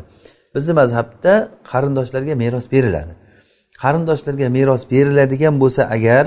[0.55, 1.33] Bizni mazhabda
[1.71, 3.13] qarindoshlarga meros beriladi.
[3.83, 6.25] Qarindoshlarga meros beriladigan bo'lsa agar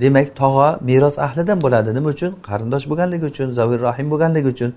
[0.00, 1.94] demak tog'a meros ahlidan bo'ladi.
[1.94, 2.32] Nima uchun?
[2.48, 4.70] Qarindosh bo'lganligi uchun zavil rahim bo'lganligi uchun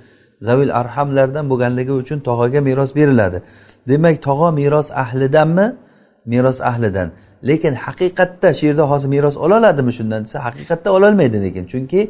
[0.48, 3.38] zavil arhamlardan bo'lganligi uchun tog'aga meros beriladi.
[3.90, 5.68] Demak tog'a meros ahlidanmi?
[6.26, 7.08] Meros ahlidan.
[7.50, 11.64] Lekin haqiqatda shu yerda hozir meros oladimi shundan desa haqiqatda ololmaydi lekin.
[11.72, 12.02] Chunki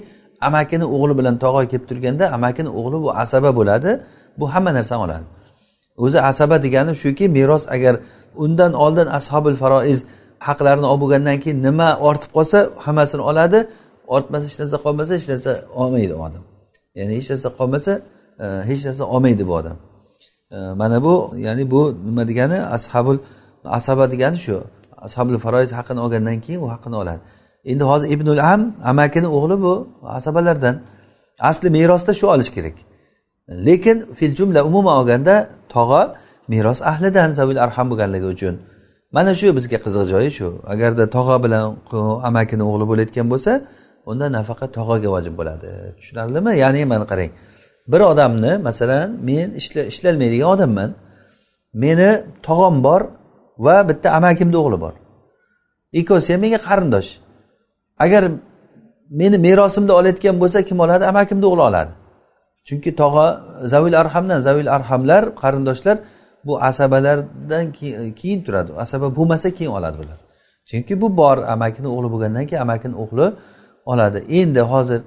[0.48, 3.92] amakini o'g'li bilan tog'a kelib turganda amakini o'g'li bu asaba bo'ladi.
[4.40, 5.26] Bu hamma narsani oladi.
[6.04, 7.96] O'zi asaba degani shuki meros agar
[8.44, 10.00] undan oldin ashobil faroiz
[10.48, 13.60] haqlarini olib bo'lgandan keyin nima ortib qolsa hammasini oladi.
[14.16, 16.44] Ortmasa hech narsa qolmasa hech narsa olmaydi odam.
[17.00, 17.92] Ya'ni hech narsa qolmasa
[18.44, 19.78] e, hech narsa olmaydi bu odam.
[20.52, 22.58] E, mana bu ya'ni bu nima degani?
[22.76, 23.18] Ashabul
[23.66, 24.64] asaba degani shu.
[25.06, 27.22] Ashabul faroiz haqqini olgandan keyin u haqqini oladi.
[27.72, 29.74] Endi hozir ibnul am amakini o'g'li bu
[30.04, 30.76] asabalardan.
[31.40, 32.78] Asli merosda shu olish kerak.
[33.68, 36.16] Lekin fil jumla umuman olganda tog'a
[36.48, 38.56] meros ahlidan zavil arham bo'lganligi uchun.
[39.16, 40.48] Mana shu bizga qiziq joyi shu.
[40.74, 41.66] Agarda tog'a bilan
[42.30, 43.52] amakini o'g'li bo'layotgan bo'lsa
[44.10, 45.68] unda nafaqa tog'aga vojib bo'ladi.
[45.98, 46.52] Tushunarlimi?
[46.64, 47.32] Ya'ni mana qarang.
[47.92, 49.48] Bir odamni masalan men
[49.92, 50.90] ishlolmaydigan odamman.
[51.84, 52.10] Meni
[52.48, 53.02] tog'am bor
[53.66, 54.94] va bitta amakimni o'g'li bor.
[56.00, 57.10] Ikkovsi ham menga qarindosh.
[58.06, 58.24] Agar
[59.20, 61.04] meni merosimni olayotgan bo'lsa kim oladi?
[61.12, 61.94] Amakimni o'g'li oladi.
[62.68, 63.28] Chunki tog'a
[63.74, 65.98] zavil arhamdan zavil arhamlar qarindoshlar
[66.48, 67.66] bu asabalardan
[68.20, 68.72] keyin turadi.
[68.78, 70.20] Asaba bo'lmasa keyin oladi bular
[70.68, 73.28] chunki bu bor amakini o'g'li bo'lgandan keyin amakini o'g'li
[73.86, 74.20] oladi.
[74.30, 75.02] Endi hozir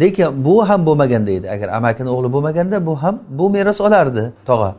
[0.00, 1.50] lekin bu ham bo'lmaganda edi.
[1.50, 4.70] Agar amakini o'g'li bo'lmaganda bu ham bu meros olardi tog'a.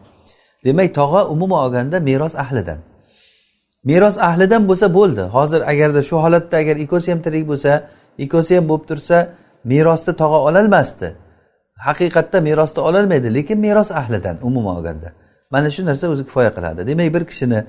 [0.66, 2.80] Demak tog'a umuman olganda meros ahlidan.
[3.84, 5.22] Meros ahlidan bo'lsa bo'ldi.
[5.22, 7.72] Hozir agarda shu holatda agar ikkovsi ham tirik bo'lsa
[8.24, 9.18] ikkovsi ham bo'lib tursa
[9.72, 11.08] merosni tog'a ololmasdi.
[11.88, 15.10] Haqiqatda merosni ololmaydi lekin meros ahlidan umuman olganda.
[15.54, 16.80] Mana shu narsa o'zi kifoya qiladi.
[16.90, 17.60] Demak bir kishini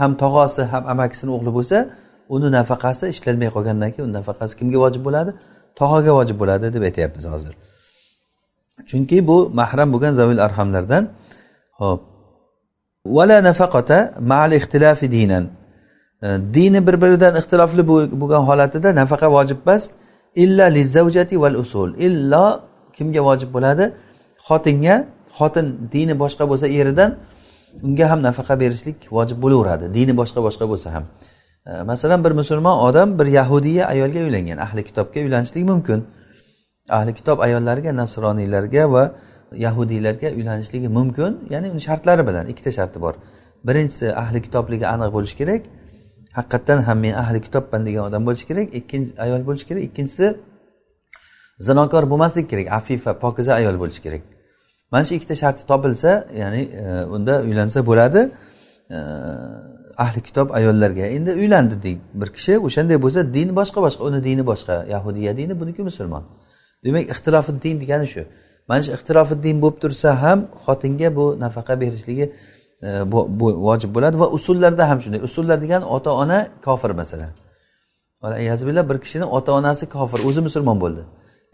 [0.00, 1.78] ham tog'asi ham amakisini o'g'li bo'lsa
[2.34, 5.30] uni nafaqasi ishlanmay qolgandan keyin uni nafaqasi kimga vojib bo'ladi?
[5.80, 7.52] Tog'aga vojib bo'ladi deb aytyapmiz hozir.
[8.90, 11.04] Chunki bu mahram bo'lgan zavil arhamlardan.
[11.80, 12.00] Ho'p
[13.16, 13.98] vala nafaqata
[14.32, 15.44] mal ixtilafi dinan.
[16.56, 17.82] Dini bir biridan ixtilofli
[18.20, 19.82] bo'lgan holatida nafaqa vojib emas.
[20.42, 21.88] Illa lizavjati val usul.
[22.06, 22.46] Illo
[22.96, 23.84] kimga vojib bo'ladi?
[24.48, 24.96] Xotinga
[25.38, 27.10] xotin dini boshqa bo'lsa eridan
[27.82, 29.94] unga ham nafaqa berishlik vojib bo'laveradi.
[29.96, 31.04] Dini boshqa boshqa bo'lsa ham.
[31.66, 34.58] E, masalan bir musulmon odam bir yahudiya ayolga uylangan.
[34.66, 36.04] Ahli kitobga uylanishligi mumkin.
[36.88, 39.14] Ahli kitob ayollariga nasroniylarga va
[39.64, 41.32] yahudiylarga uylanishligi mumkin.
[41.50, 43.14] Ya'ni uni shartlari bilan ikkita sharti bor.
[43.66, 45.62] Birinchisi ahli kitobligi aniq bo'lishi kerak.
[46.38, 48.66] Haqiqatdan ham men ahli kitobman degan odam bo'lishi kerak.
[48.78, 49.82] Ikkinchi ayol bo'lishi kerak.
[49.88, 50.26] Ikkinchisi
[51.66, 52.66] zinokor bo'lmasligi kerak.
[52.78, 54.35] Afifa pokiza ayol bo'lishi kerak.
[54.92, 58.30] Mana shu ikkita sharti topilsa ya'ni e, unda uylansa bo'ladi.
[58.90, 58.98] E,
[59.96, 64.42] ahli kitob ayollarga endi uylandi deng bir kishi o'shanday bo'lsa dini boshqa boshqa uni dini
[64.50, 66.24] boshqa yahudiya dini buniki musulmon.
[66.84, 68.22] Demak ixtilofi din degani shu.
[68.68, 72.26] Mana shu ixtilofi din bo'lib tursa ham xotinga bu nafaqa berishligi
[72.86, 75.20] e, bu vojib bo'ladi va usullarda ham shunday.
[75.28, 77.32] Usullar degani ota ona kofir masalan.
[78.90, 81.02] Bir kishini ota onasi kofir o'zi musulmon bo'ldi.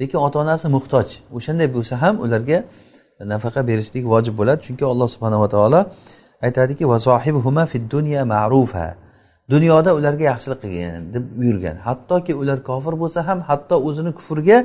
[0.01, 1.09] Lekin ota onasi muhtoj.
[1.37, 2.59] O'shanday bo'lsa ham ularga
[3.33, 4.61] nafaqa berishlik vojib bo'ladi.
[4.67, 5.81] Chunki alloh subhanava taolo
[6.47, 8.87] aytadiki va fid dunya ma'rufa.
[9.51, 11.77] Dunyoda ularga yaxshilik qilgin deb buyurgan.
[11.87, 14.59] Hattoki ular kofir bo'lsa ham hatto o'zini kufrga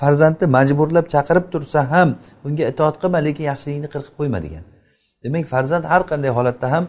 [0.00, 2.08] farzandni majburlab chaqirib tursa ham
[2.46, 4.64] unga itoat qilma lekin yaxshiligingni qirqib qo'yma degan.
[5.24, 6.84] Demak farzand har qanday holatda ham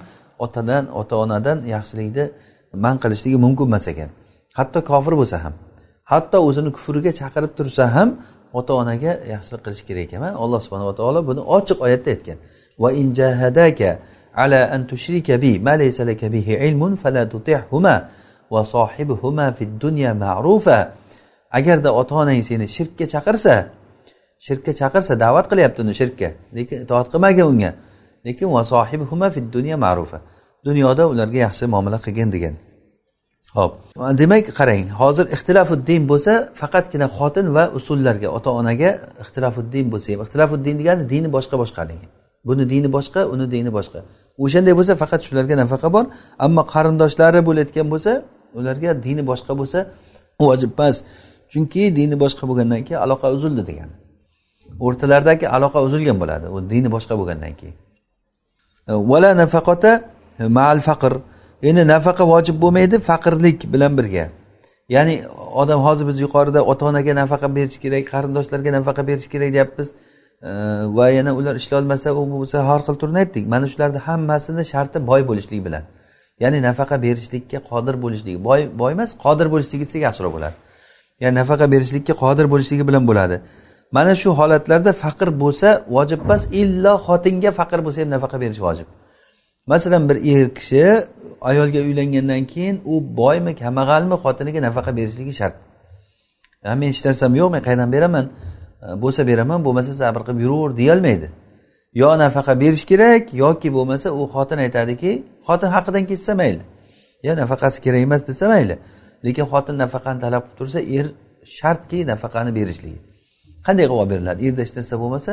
[0.45, 2.25] otadan ota onadan yaxshilikni
[2.83, 4.09] man qilishligi mumkin emas ekan.
[4.57, 5.53] Hatto kofir bo'lsa ham
[6.11, 8.09] hatto o'zini kufriga chaqirib tursa ham
[8.53, 10.21] ota onaga yaxshilik qilish kerak ekan.
[10.43, 12.37] Alloh subhanava taolo buni ochiq oyatda aytgan.
[12.81, 13.89] Va in jahadaka
[14.33, 17.95] ala an tushrika bi ma laysa laka bihi ilmun fala tutihuma
[18.53, 20.79] va sohibhuma fid dunya ma'rufa.
[21.57, 23.55] Agarda ota onang seni shirkka chaqirsa
[24.45, 26.29] shirkka chaqirsa da'vat qilyapti uni shirkka.
[26.57, 27.71] Lekin itoat qilmagin unga.
[28.25, 30.19] Lekin va sohibhuma fid dunya ma'rufa.
[30.67, 32.55] Dunyoda ularga yaxshi muomala qilgin degan.
[33.57, 33.73] Ho'p
[34.21, 38.89] demak qarang hozir ixtilofuddin bo'lsa faqatgina xotin va usullarga ota onaga
[39.23, 42.09] ixtilofuddin bo'lsa ham ixtilofuddin degani dini boshqa boshqa degan
[42.45, 43.99] buni dini boshqa uni dini boshqa.
[44.43, 46.05] O'shanday bo'lsa faqat shularga nafaqa bor
[46.45, 48.11] ammo qarindoshlari bo'layotgan bo'lsa
[48.59, 49.79] ularga dini boshqa bo'lsa
[50.41, 50.95] vojib emas.
[51.51, 53.95] Chunki dini boshqa bo'lgandan keyin aloqa uzildi degani.
[54.85, 57.75] O'rtalaridagi aloqa uzilgan bo'ladi u dini boshqa bo'lgandan keyin.
[59.11, 59.91] Vala nafaqota
[60.57, 61.13] mal faqr.
[61.63, 64.29] Endi nafaqa vojib bo'lmaydi faqirlik bilan birga.
[64.89, 65.15] Ya'ni
[65.61, 69.89] odam hozir biz yuqorida ota onaga nafaqa berish kerak qarindoshlarga nafaqa berish kerak deyapmiz.
[70.97, 73.47] Va yana ular ishlolmasa u bo'lsa har xil turni aytdik.
[73.53, 75.83] Mana shularni hammasini sharti boy bo'lishlik bilan.
[76.43, 80.55] Ya'ni nafaqa berishlikka qodir bo'lishligi boy boy emas qodir bo'lishligi desak yaxshiroq bo'ladi.
[81.23, 83.35] Ya'ni nafaqa berishlikka qodir bo'lishligi bilan bo'ladi.
[83.91, 88.87] Mana shu holatlarda faqir bo'lsa vojib emas illo xotinga faqir bo'lsa ham nafaqa berish vojib.
[89.71, 90.83] Masalan bir er kishi
[91.41, 95.55] ayolga uylangandan keyin u boymi kambag'almi xotiniga nafaqa berishligi shart.
[96.63, 98.25] Men hech narsam yo'q men qayerdan beraman?
[98.83, 101.27] E, bo'lsa beraman bo'lmasa sabr qilib yuraver deyolmaydi.
[102.01, 105.11] Yo nafaqa berish kerak yoki bo'lmasa u xotin aytadiki
[105.47, 106.63] xotin haqidan ketsa mayli.
[107.27, 108.75] Yo nafaqasi kerak emas desa mayli.
[109.25, 111.05] Lekin xotin nafaqani talab qilib tursa er
[111.57, 112.99] shartki nafaqani berishligi.
[113.65, 114.39] Qanday qilib olib beriladi?
[114.47, 115.31] Erda hech narsa bo'lmasa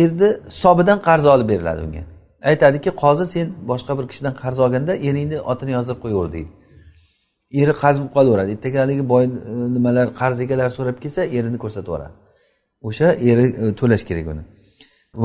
[0.00, 2.04] erni hisobidan qarz olib beriladi unga.
[2.50, 6.50] Aytadiki qozi sen boshqa bir kishidan qarz olganda eringni otini yozdirib qo'yaver deydi.
[7.60, 8.50] Eri qarz bo'lib qolaveradi.
[8.56, 9.28] Ertaga haligi boy e,
[9.76, 12.14] nimalar qarz egalari so'rab kelsa erini ko'rsatib yuboradi
[12.88, 14.42] o'sha eri e, to'lash kerak uni.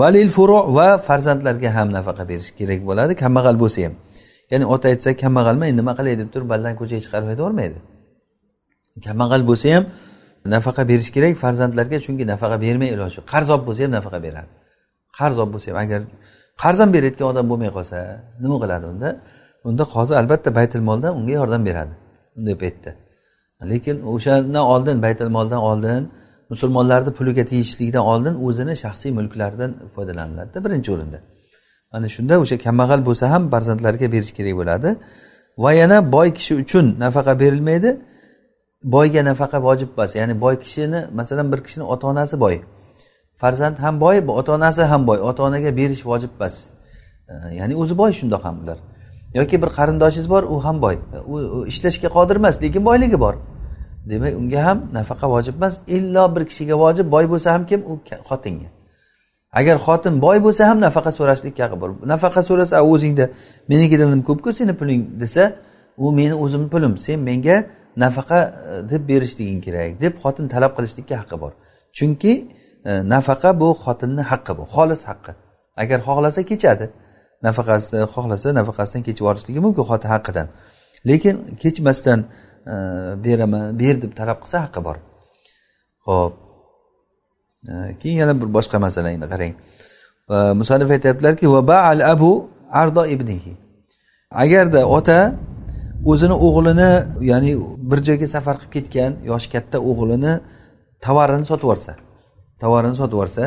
[0.01, 3.93] Valil furu va farzandlarga ham nafaqa berish kerak bo'ladi kambag'al bo'lsa ham.
[4.51, 7.79] Ya'ni ota aytsa kambag'alman nima qilay deb turib baldan ko'chaga chiqarib haydavermaydi
[9.07, 9.83] kambag'al bo'lsa ham
[10.55, 14.49] nafaqa berish kerak farzandlarga chunki nafaqa bermay iloji qarz olib bo'lsa ham nafaqa beradi.
[15.19, 16.01] Qarz olib bo'lsa ham agar
[16.63, 17.97] qarz ham berayotgan odam bo'lmay qolsa
[18.43, 19.09] nima qiladi unda?
[19.69, 21.93] Unda qozi albatta baytil moldan unga yordam beradi.
[22.37, 22.91] Unday paytda
[23.71, 26.01] lekin o'shandan oldin baytil moldan oldin
[26.49, 31.19] musulmonlarni puliga tegishlikdan oldin o'zini shaxsiy mulklaridan foydalaniladida birinchi o'rinda.
[31.93, 34.89] Mana shunda o'sha kambag'al bo'lsa ham farzandlariga berish kerak bo'ladi.
[35.63, 37.89] Va yana boy kishi uchun nafaqa berilmaydi.
[38.95, 42.55] Boyga nafaqa vojib emas ya'ni boy kishini masalan bir kishini ota onasi boy
[43.41, 45.17] farzand ham boy ota onasi ham boy.
[45.29, 46.55] Ota onaga berish vojib emas.
[47.59, 48.77] Ya'ni o'zi boy shundoq ham ular.
[49.33, 50.95] Yoki bir qarindoshingiz bor u ham boy.
[51.31, 53.35] U ishlashga qodir emas lekin boyligi bor.
[54.09, 55.73] Demak unga ham nafaqa vojib emas.
[55.87, 57.81] Illo bir kishiga vojib boy bo'lsa ham kim?
[57.91, 57.93] U
[58.29, 58.69] xotinga.
[59.59, 61.89] Agar xotin boy bo'lsa ham nafaqa so'rashlikka haqi bor.
[62.13, 63.25] Nafaqa so'rasa o'zingda
[63.71, 65.43] menikidan ko'pku seni puling desa
[65.97, 67.57] u meni o'zimni pulim sen menga
[68.03, 68.39] nafaqa
[68.71, 71.51] e, deb berishliging kerak deb xotin talab qilishlikka haqqi bor.
[71.97, 72.33] Chunki
[72.85, 75.31] E, nafaqa bu xotinni haqqi bu xolis haqqi.
[75.81, 76.85] Agar xohlasa kechadi.
[77.45, 80.47] Nafaqasi xohlasa nafaqasidan kechib yuborishligi mumkin xotin haqqidan.
[81.09, 82.19] Lekin kechmasdan
[82.73, 82.75] e,
[83.23, 84.97] beraman ber deb talab qilsa haqqi bor.
[86.07, 86.33] Ho'p
[87.71, 89.53] e, keyin yana bir boshqa masala endi qarang.
[90.59, 92.31] Musanif aytyaptilarki va baal abu
[92.81, 93.53] ardo ibnihi.
[94.43, 95.19] Agarda ota
[96.11, 96.91] o'zini o'g'lini
[97.31, 97.51] ya'ni
[97.89, 100.33] bir joyga safar qilib ketgan yoshi katta o'g'lini
[101.05, 101.93] tovarini sotib yuborsa
[102.61, 103.43] tovarini sotib yuborsa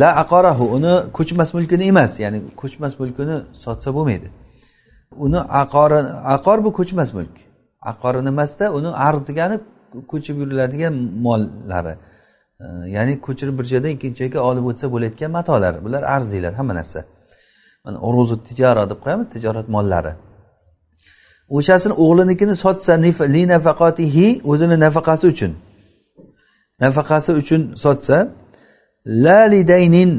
[0.00, 4.28] la aqorahu uni ko'chmas mulkini emas ya'ni ko'chmas mulkini sotsa bo'lmaydi.
[5.26, 6.00] Uni aqori
[6.36, 7.34] aqor bu ko'chmas mulk.
[7.90, 9.56] Aqori nimasida uni arz degani
[10.12, 10.94] ko'chib yuriladigan
[11.26, 11.94] mollari.
[12.96, 17.00] Ya'ni ko'chirib bir joydan ikkinchi joyga olib o'tsa bo'layotgan matolar bular arz deyiladi hamma narsa.
[17.84, 20.12] Mana uruzi tijora deb qo'yamiz tijorat mollari.
[21.56, 22.92] O'shasini o'g'linikini sotsa
[23.34, 25.52] li nafaqotihi o'zini nafaqasi uchun.
[26.84, 28.18] Nafaqasi uchun sotsa
[29.26, 30.10] lalidaynin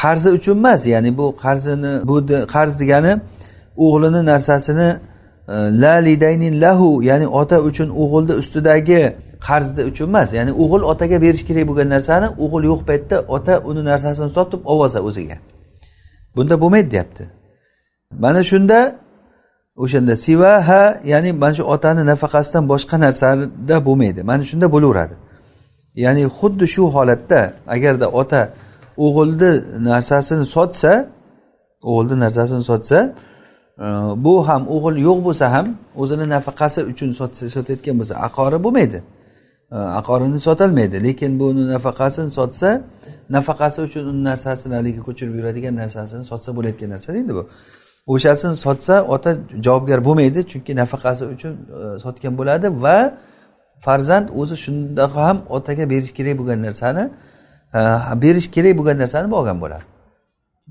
[0.00, 2.16] qarzi uchun emas ya'ni bu qarzini bu
[2.54, 3.12] qarz degani
[3.84, 4.90] o'g'lini narsasini
[5.48, 9.02] e, lalidaynin lahu ya'ni ota uchun o'g'ilni ustidagi
[9.46, 10.32] qarzni uchun emas.
[10.32, 14.82] Ya'ni o'g'il otaga berish kerak bo'lgan narsani o'g'il yo'q paytda ota uni narsasini sotib olib
[14.84, 15.36] olsa o'ziga.
[16.36, 17.24] Bunda bo'lmaydi deyapti.
[18.24, 18.78] Mana shunda
[19.82, 24.20] o'shanda sivaha ya'ni mana shu otani nafaqasidan boshqa narsada bo'lmaydi.
[24.30, 25.14] Mana shunda bo'laveradi.
[25.94, 27.40] Ya'ni xuddi shu holatda
[27.74, 28.40] agarda ota
[28.96, 29.50] o'g'ilni
[29.90, 30.92] narsasini sotsa
[31.82, 32.98] o'g'ilni narsasini sotsa
[33.78, 33.86] e,
[34.24, 35.66] bu ham o'g'il yo'q bo'lsa ham
[36.02, 37.10] o'zini nafaqasi uchun
[37.56, 38.98] sotayotgan bo'lsa aqori bo'lmaydi.
[39.72, 42.68] E, aqorini sotolmaydi lekin buni nafaqasini sotsa
[43.36, 47.42] nafaqasi uchun uni narsasini haligi ko'chirib yuradigan narsasini sotsa bo'layotgan narsa deydi bu.
[48.14, 49.30] O'shasini sotsa ota
[49.66, 52.98] javobgar bo'lmaydi chunki nafaqasi uchun e, sotgan bo'ladi va
[53.84, 57.04] farzand o'zi shunda ham otaga berish kerak bo'lgan narsani
[58.24, 59.84] berish kerak bo'lgan narsani olgan bo'ladi.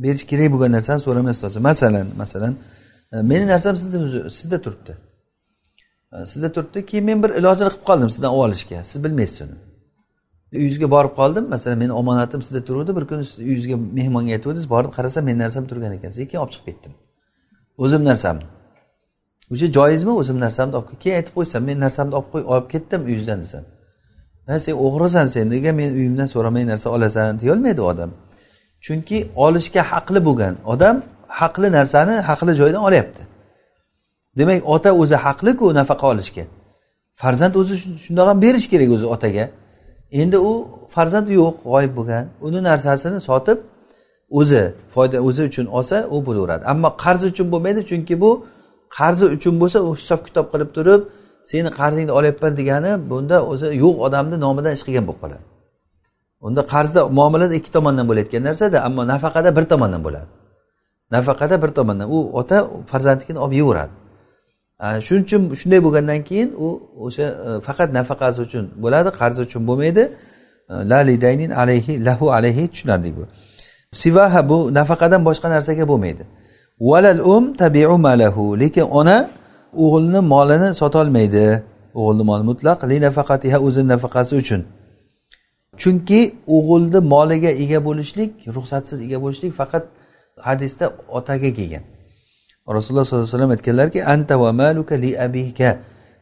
[0.04, 1.36] Berish kerak bo'lgan narsani so'ramay
[1.70, 2.54] masalan masalan
[3.14, 4.94] e, meni narsam sizda sizda turibdi.
[6.14, 8.84] E, sizda turibdi keyin men bir ilojini qilib qoldim sizdan olib olishga.
[8.84, 9.58] Siz bilmaysiz uni.
[10.54, 15.24] Uyingizga borib qoldim masalan meni omonatim sizda turuvdi bir kuni uyingizga mehmonga aytuvdingiz borib qarasam
[15.30, 16.10] meni narsam turgan ekan.
[16.20, 16.94] Sekin olib chiqib ketdim.
[17.84, 18.46] O'zim narsamni
[19.52, 23.40] o'sha joizmi o'zim narsamni olib keyin aytib qo'ysam men narsamni olib qo'y olib ketdim uyingizdan.
[23.46, 23.64] Desam
[24.48, 27.40] ha sen o'g'risan sen nega men uyimdan so'ramay narsa olasan?
[27.40, 28.12] Deyolmaydi odam.
[28.86, 30.96] Chunki olishga haqli bo'lgan odam
[31.28, 33.24] haqli narsani haqli joydan olyapti.
[34.38, 36.44] Demak ota o'zi haqliku nafaqa olishga.
[37.22, 39.46] Farzand o'zi shundoq ham berish kerak o'zi otaga.
[40.22, 40.52] Endi u
[40.96, 42.26] farzand yo'q g'oyib bo'lgan.
[42.48, 43.58] Uni narsasini sotib
[44.40, 46.64] o'zi foyda o'zi uchun olsa u bo'laveradi.
[46.72, 48.32] Ammo qarz uchun bo'lmaydi chunki bu
[48.98, 51.02] qarzi uchun bo'lsa u hisob kitob qilib turib
[51.50, 55.46] seni qarzingni olyapman degani bunda o'zi yo'q odamni nomidan ish qilgan bo'lib qoladi.
[56.48, 60.30] Unda qarzda muomalada ikki tomondan bo'layotgan narsada ammo nafaqada bir tomondan bo'ladi.
[61.16, 62.08] Nafaqada bir tomondan.
[62.16, 62.58] U ota
[62.92, 63.94] farzandnikini olib yeyveradi
[64.82, 66.68] shuning uchun shunday bo'lgandan keyin u
[67.06, 70.04] o'sha e, faqat nafaqasi uchun bo'ladi qarzi uchun bo'lmaydi.
[70.70, 73.24] E, la lidaynin alayhi lahu alayhi tushunarli bu
[73.92, 76.24] sivaha bu nafaqadan boshqa narsaga bo'lmaydi.
[76.80, 78.60] Valal um tabiu malahu.
[78.60, 79.30] Lekin ona
[79.74, 81.64] o'g'ilni molini sotolmaydi.
[82.00, 84.62] O'g'ilni moli mutlaq li nafaqatiha o'zini nafaqasi uchun.
[85.82, 86.22] Chunki
[86.56, 89.84] o'g'ilni moliga ega bo'lishlik ruxsatsiz ega bo'lishlik faqat
[90.48, 90.86] hadisda
[91.18, 91.84] otaga kelgan.
[92.76, 95.70] Rasululloh sollallohu alayhi vasallam aytganlarki anta va maluka li abika.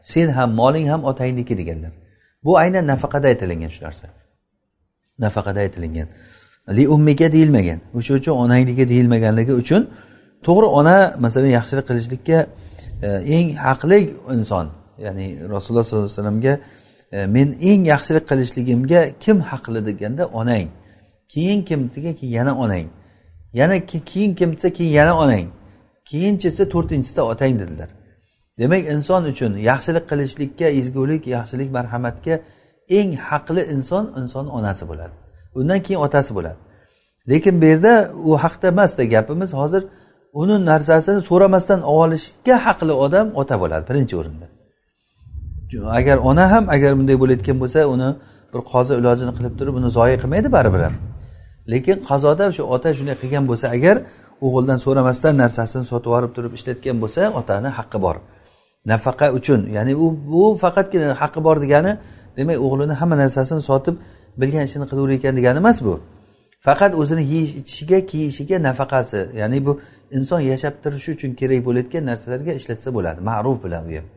[0.01, 1.91] Sen ham moling ham otangniki deganlar.
[2.43, 4.07] Bu aynan nafaqada aytilingan shu narsa.
[5.19, 6.07] Nafaqada aytilingan
[6.77, 7.79] li ummika deyilmagan.
[7.97, 9.81] O'sha uchun onangniki deyilmaganligi uchun
[10.45, 12.37] to'g'ri ona masalan yaxshilik qilishlikka
[13.07, 13.99] e, eng haqli
[14.35, 14.67] inson
[15.05, 16.53] ya'ni rasululloh sollallohu alayhi vasallamga
[17.11, 20.67] e, men eng yaxshilik qilishligimga kim haqli deganda onang.
[21.33, 22.87] Keyin kim desa keyin yana onang.
[23.53, 25.47] Yana keyin kim desa keyin yana onang.
[26.09, 27.89] Keyinchisi to'rtinchisida otang dedilar.
[28.59, 32.35] Demak inson uchun yaxshilik qilishlikka ezgulik yaxshilik marhamatga
[32.89, 35.15] eng haqli inson inson onasi bo'ladi.
[35.59, 36.59] Undan keyin otasi bo'ladi.
[37.29, 37.93] Lekin bu yerda
[38.29, 39.53] u haqda emasda gapimiz.
[39.53, 39.83] Hozir
[40.33, 44.47] uni narsasini so'ramasdan olishga haqli odam ota bo'ladi birinchi o'rinda.
[45.99, 48.09] Agar ona ham agar bunday bo'layotgan bo'lsa uni
[48.53, 50.95] bir qozi ilojini qilib turib uni zoyi qilmaydi baribir ham.
[51.71, 53.95] Lekin qazoda o'sha ota shunday qilgan bo'lsa agar
[54.45, 58.15] o'g'ildan so'ramasdan narsasini sotib yuborib turib ishlatgan bo'lsa otani haqqi bor.
[58.91, 61.91] Nafaqa uchun ya'ni u bu faqatgina haqqi bor degani
[62.37, 63.95] demak o'g'lini hamma narsasini sotib
[64.41, 65.93] bilgan ishini qilaverar ekan degani emas bu.
[66.65, 69.79] Faqat o'zini yeyish ichishiga kiyishiga nafaqasi ya'ni bu
[70.17, 74.07] inson yashab turishi uchun kerak bo'layotgan narsalarga ishlatsa bo'ladi ma'ruf bilan u ham.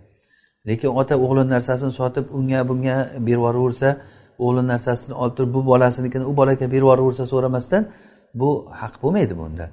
[0.69, 3.89] Lekin ota o'g'lini narsasini sotib unga bunga berib yuboraversa
[4.45, 7.83] o'g'lini narsasini olib turib bu bolasinikini u bolaga berib yuboraversa so'ramasdan
[8.41, 8.51] bu
[8.81, 9.67] haq bo'lmaydi bunda.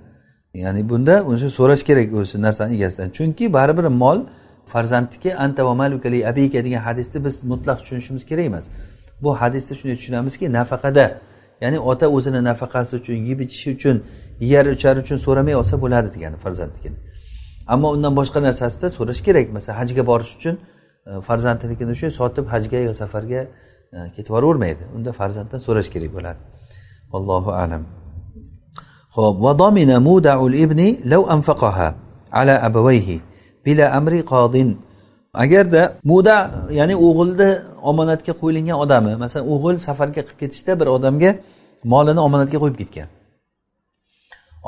[0.64, 3.10] Ya'ni bunda o'sha so'rash kerak o'sha narsani egasidan.
[3.18, 4.20] Chunki baribir mol
[4.72, 8.66] farzandniki anta va malukali abika degan hadisni biz mutlaq tushunishimiz kerak emas.
[9.24, 11.06] Bu hadisda shunday tushunamizki nafaqada
[11.62, 13.96] ya'ni ota o'zini nafaqasi uchun yeb ichishi uchun
[14.40, 16.98] yeyar ichar uchun so'ramay olsa bo'ladi degani farzandnikini.
[17.74, 19.48] Ammo undan boshqa narsasida so'rash kerak.
[19.58, 20.56] Masalan hajga borish uchun
[21.10, 23.42] e, farzandnikini shu sotib hajga yo safarga
[23.96, 26.40] e, ketib yuboravermaydi unda farzanddan so'rash kerak bo'ladi.
[27.18, 27.84] Allohu alam.
[29.16, 31.88] Ho'p vadomina mudaul ibni law anfaqaha
[32.40, 33.18] ala abawayhi
[33.66, 34.78] bila amri qodin
[35.34, 37.50] agarda muda ya'ni o'g'ilni
[37.84, 41.32] omonatga qo'yilgan odami masalan o'g'il safarga qilib ketishda bir odamga
[41.84, 43.08] molini omonatga qo'yib ketgan.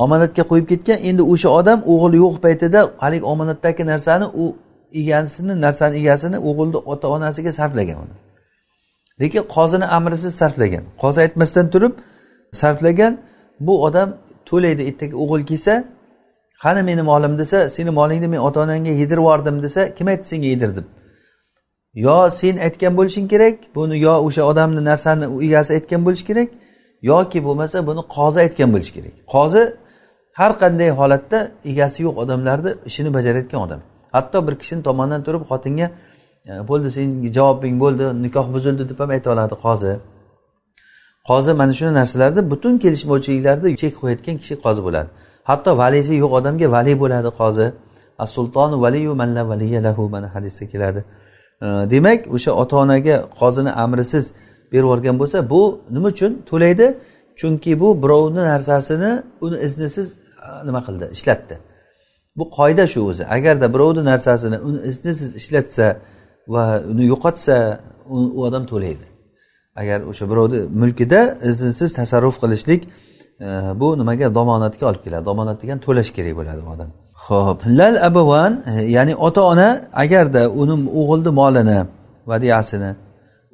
[0.03, 4.45] Omonatga qo'yib ketgan endi o'sha odam o'g'li yo'q paytida haligi omonatdagi narsani u
[5.01, 8.15] egasini narsani egasini o'g'ilni ota onasiga sarflagan uni.
[9.21, 10.83] Lekin qozini amrisiz sarflagan.
[11.01, 11.93] Qozi aytmasdan turib
[12.61, 13.13] sarflagan
[13.59, 14.09] bu odam
[14.49, 15.73] to'laydi ertaga o'g'il kelsa
[16.63, 20.47] qani meni molim desa seni molingni men ota onangga yedirib yubordim desa kim aytdi senga
[20.53, 20.85] yedirdim?
[21.93, 26.49] Yo sen aytgan bo'lishing kerak buni yo o'sha odamni narsani egasi aytgan bo'lishi kerak
[27.11, 29.13] yoki bo'lmasa buni qozi aytgan bo'lishi kerak.
[29.33, 29.63] Qozi
[30.39, 31.39] har qanday holatda
[31.71, 33.81] egasi yo'q odamlarni ishini bajarayotgan odam.
[34.15, 35.87] Hatto bir kishini tomonidan turib xotinga
[36.49, 39.91] e, bo'ldi senga javobing bo'ldi nikoh buzildi deb ham ayta oladi qozi.
[41.29, 45.09] Qozi mana shunday narsalarda butun kelishmovchiliklarni chek qo'yayotgan kishi qozi bo'ladi.
[45.51, 47.67] Hatto valisi yo'q odamga vali bo'ladi qozi
[48.23, 51.01] as sultonu valiyu man valiya lahu mana hadisda keladi.
[51.93, 54.25] Demak o'sha ota onaga qozini amrisiz
[54.71, 55.61] berib yuborgan bo'lsa bu
[55.95, 56.87] nima uchun to'laydi?
[57.39, 59.11] Chunki bu birovni narsasini
[59.45, 60.07] uni iznisiz
[60.47, 61.05] e, nima qildi?
[61.15, 61.55] Ishlatdi.
[62.37, 63.23] Bu qoida shu o'zi.
[63.35, 65.87] Agarda birovni narsasini uni iznisiz ishlatsa
[66.53, 67.55] va uni yo'qotsa
[68.15, 69.05] u odam to'laydi.
[69.81, 72.81] Agar o'sha birovni mulkida iznsiz tasarruf qilishlik
[73.81, 75.25] bu nimaga domonatga olib keladi?
[75.25, 76.89] Domonat degan to'lash kerak bo'ladi odam.
[77.25, 79.67] Ho'p lal abavan e, ya'ni ota ona
[80.03, 81.79] agarda uni o'g'ilni molini
[82.31, 82.91] vadiyasini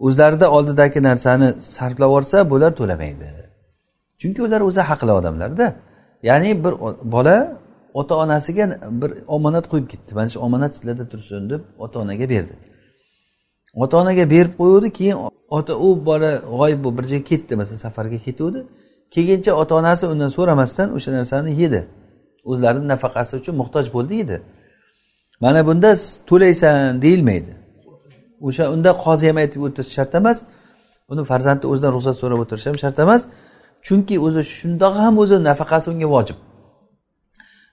[0.05, 3.27] o'zlarida oldidagi narsani sarflab yuborsa bular to'lamaydi.
[4.21, 5.67] Chunki ular o'zi haqli odamlarda.
[6.29, 6.73] Ya'ni bir
[7.15, 7.37] bola
[7.99, 8.65] ota onasiga
[9.01, 10.11] bir omonat qo'yib ketdi.
[10.17, 12.53] Mana shu omonat sizlarda tursin deb ota onaga berdi.
[13.83, 15.17] Ota onaga berib qo'yuvdi keyin
[15.57, 18.59] ota u bola g'oyib bo'lib bir joyga ketdi masalan safarga ketuvdi.
[19.15, 21.81] Keyincha ota onasi undan so'ramasdan o'sha narsani yedi.
[22.51, 24.37] O'zlarini nafaqasi uchun muhtoj bo'ldi yedi.
[25.43, 25.91] Mana bunda
[26.29, 27.51] to'laysan deyilmaydi.
[28.47, 30.37] O'sha unda qozi ham aytib o'tirish shart emas.
[31.11, 33.21] Uni farzandi o'zidan ruxsat so'rab o'tirish ham shart emas.
[33.85, 36.37] Chunki o'zi shundoq ham o'zi nafaqasi unga vojib.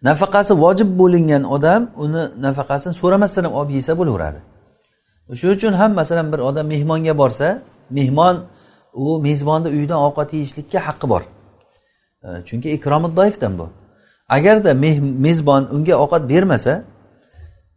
[0.08, 4.40] Nafaqasi vojib bo'lingan odam uni nafaqasini so'ramasdan ham olib yesa bo'laveradi.
[5.40, 7.48] Shuning uchun ham masalan bir odam mehmonga borsa
[7.98, 8.34] mehmon
[8.94, 11.22] u mezbonni uyidan ovqat yeyishlikka haqqi bor.
[12.24, 13.68] E, chunki ikromi doifdan bu.
[14.28, 14.74] Agarda
[15.26, 16.82] mezbon unga ovqat bermasa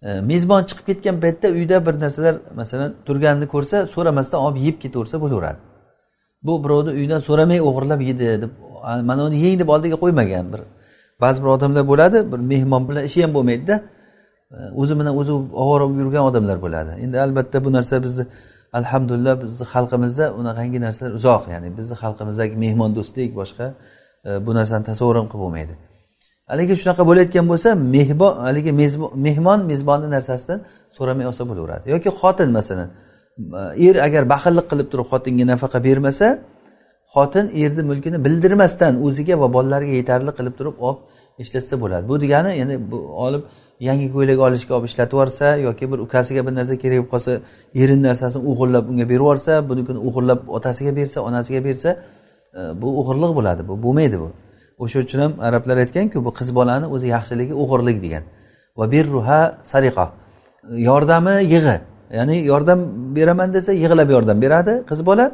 [0.04, 5.22] e, mezbon chiqib ketgan paytda uyda bir narsalar masalan turganini ko'rsa so'ramasdan olib yeb ketaversa
[5.22, 5.60] bo'laveradi.
[6.44, 8.52] Bu birovni uyidan so'ramay o'g'irlab yedi deb
[9.10, 10.62] mana uni yeng deb oldiga qo'ymagan bir
[11.22, 13.76] ba'zi bir odamlar bo'ladi bir mehmon bilan ishi ham bo'lmaydida.
[14.52, 15.32] E, o'zi bilan o'zi
[15.64, 16.92] ovora bo'lib yurgan odamlar bo'ladi.
[17.04, 18.26] Endi albatta bu narsa bizni
[18.74, 23.66] alhamdulillah bizni xalqimizda unaqangi narsalar uzoq ya'ni bizni xalqimizdagi mehmondo'stlik boshqa
[24.28, 25.74] e, bu narsani tasavvur ham qilib bo'lmaydi.
[26.52, 28.72] Haligi shunaqa bo'layotgan bo'lsa mehbon haligi
[29.28, 30.60] mehmon mezbonni narsasidan
[30.98, 31.86] so'ramay olsa bo'laveradi.
[31.96, 32.90] Yoki xotin masalan
[33.60, 36.28] e, er agar baxillik qilib turib xotinga nafaqa bermasa
[37.14, 41.00] xotin erni mulkini bildirmasdan o'ziga va bolalariga yetarli qilib turib olib
[41.44, 42.04] ishlatsa bo'ladi.
[42.12, 43.44] Bu degani ya'ni bu olib
[43.80, 47.32] yangi ko'ylak olishga olib ishlatib yuborsa yoki bir ukasiga bir narsa kerak bo'lib qolsa
[47.76, 51.90] erini narsasini o'g'irlab unga berib yuborsa bunikini o'g'irlab otasiga bersa onasiga bersa
[52.58, 54.30] e, bu o'g'irlik bo'ladi bu bo'lmaydi bu.
[54.84, 58.24] O'sha uchun ham arablar aytganku bu qiz bolani o'zi yaxshiligi o'g'irlik degan.
[58.78, 59.40] Va birruha
[59.74, 60.06] sariqa.
[60.90, 61.78] Yordami yig'i.
[62.18, 62.80] Ya'ni yordam
[63.16, 65.26] beraman desa yig'lab yordam beradi qiz bola.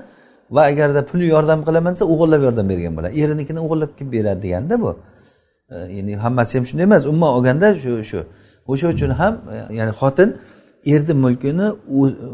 [0.56, 4.76] Va agarda pul yordam qilaman desa o'g'irlab yordam bergan bo'ladi erinikini o'g'irlab kelib beradi deganda
[4.84, 4.92] bu.
[5.98, 7.06] Ya'ni hammasi ham shunday emas.
[7.06, 8.20] Umuman olganda shu shu.
[8.68, 10.30] O'sha uchun ham e, ya'ni xotin
[10.86, 11.68] erni mulkini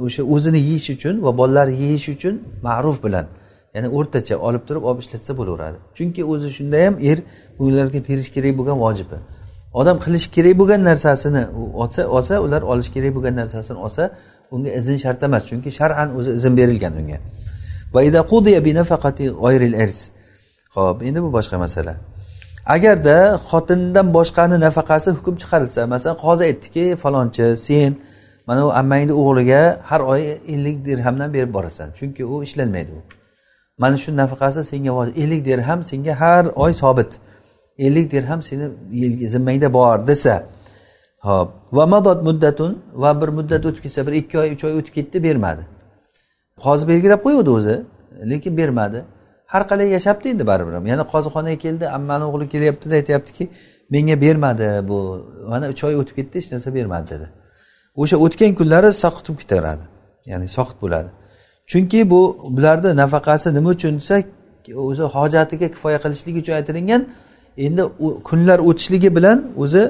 [0.06, 2.36] o'sha o'zini yeyish uchun va bolalari yeyish uchun
[2.68, 3.26] ma'ruf bilan
[3.76, 5.78] ya'ni o'rtacha olib turib olib ishlatsa bo'laveradi.
[5.98, 7.18] Chunki o'zi shunda ham er
[7.60, 9.18] ularga berish kerak bo'lgan vojibi.
[9.80, 11.44] Odam qilish kerak bo'lgan narsasini
[11.82, 14.04] olsa olsa ular olish kerak bo'lgan narsasini olsa
[14.52, 15.44] unga izn shart emas.
[15.50, 17.18] Chunki shar'an o'zi izn berilgan unga.
[17.94, 18.00] Va
[20.76, 21.94] ho'p endi bu boshqa masala.
[22.66, 27.92] Agarda xotindan boshqani nafaqasi hukm chiqarilsa masalan qozi aytdiki falonchi sen
[28.48, 30.22] mana bu ammangni o'g'liga har oy
[30.54, 33.02] ellik dirhamdan berib borasan chunki u ishlanmaydi u.
[33.78, 34.92] Mana shu nafaqasi senga
[35.24, 37.12] ellik dirham senga har oy sobit.
[37.78, 38.66] Ellik dirham seni
[39.34, 40.44] zimmangda bor desa.
[41.28, 41.50] Ho'p.
[41.78, 45.24] Va madod muddatun va bir muddat o'tib ketsa bir ikki oy uch oy o'tib ketdi
[45.24, 45.64] bermadi.
[46.64, 47.76] Qozi belgilab qo'yuvdi o'zi
[48.32, 49.00] lekin bermadi.
[49.54, 50.86] Har qalay yashabdi endi baribir ham.
[50.94, 53.44] Yana qozixonaga keldi ammani o'g'li kelyaptida aytyaptiki
[53.94, 55.00] menga bermadi bu.
[55.52, 57.28] Mana uch oy o'tib ketdi hech narsa bermadi dedi.
[58.02, 59.86] O'sha o'tgan kunlari soqitib ketaveradi
[60.32, 61.10] ya'ni soqit bo'ladi.
[61.72, 62.22] Chunki bu
[62.56, 64.26] bularni nafaqasi nima uchun desak
[64.90, 67.02] o'zi hojatiga kifoya qilishligi uchun aytilingan
[67.66, 67.82] endi
[68.30, 69.84] kunlar o'tishligi bilan o'zi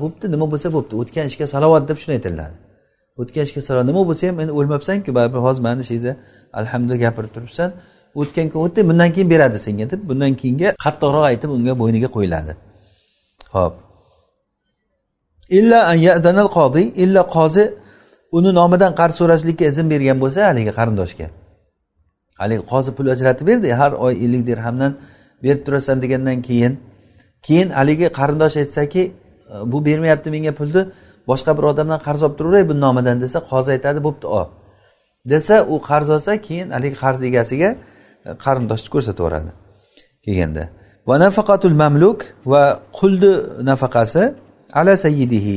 [0.00, 0.92] bo'pti nima bo'lsa bo'pti.
[1.02, 2.56] O'tgan ishga salovat deb shuni aytiladi.
[3.20, 6.12] O'tgan ishga salovat nima bo'lsa ham endi o'lmabsanku baribir hozir mana shu yerda
[6.60, 7.70] alhamdulillah gapirib turibsan.
[8.20, 12.52] O'tgan kun o'tdi bundan keyin beradi senga deb bundan keyingi qattiqroq aytib unga bo'yniga qo'yiladi.
[13.56, 13.74] Ho'p
[15.58, 15.80] illa
[16.58, 17.64] qozi illa qozi
[18.36, 21.26] uni nomidan qarz so'rashlikka izn bergan bo'lsa haligi qarindoshga.
[22.40, 24.92] Haligi qozi pul ajratib berdi har oy ellik dirhamdan
[25.42, 26.72] berib turasan degandan keyin
[27.46, 30.82] keyin haligi qarindosh aytsaki e, bu bermayapti menga pulni
[31.30, 34.46] boshqa bir odamdan qarz olib turaveray buni nomidan desa qozi aytadi bo'pti ol
[35.32, 37.70] desa u qarz olsa keyin haligi qarz egasiga
[38.44, 39.52] qarindoshni ko'rsatib yuboradi
[40.24, 40.64] kelganda
[41.08, 42.18] va nafaqatul mamluk
[42.52, 42.62] va
[42.98, 43.32] qulni
[43.70, 44.22] nafaqasi
[44.78, 45.56] ala sayyidihi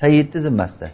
[0.00, 0.88] sayyidni zimmasida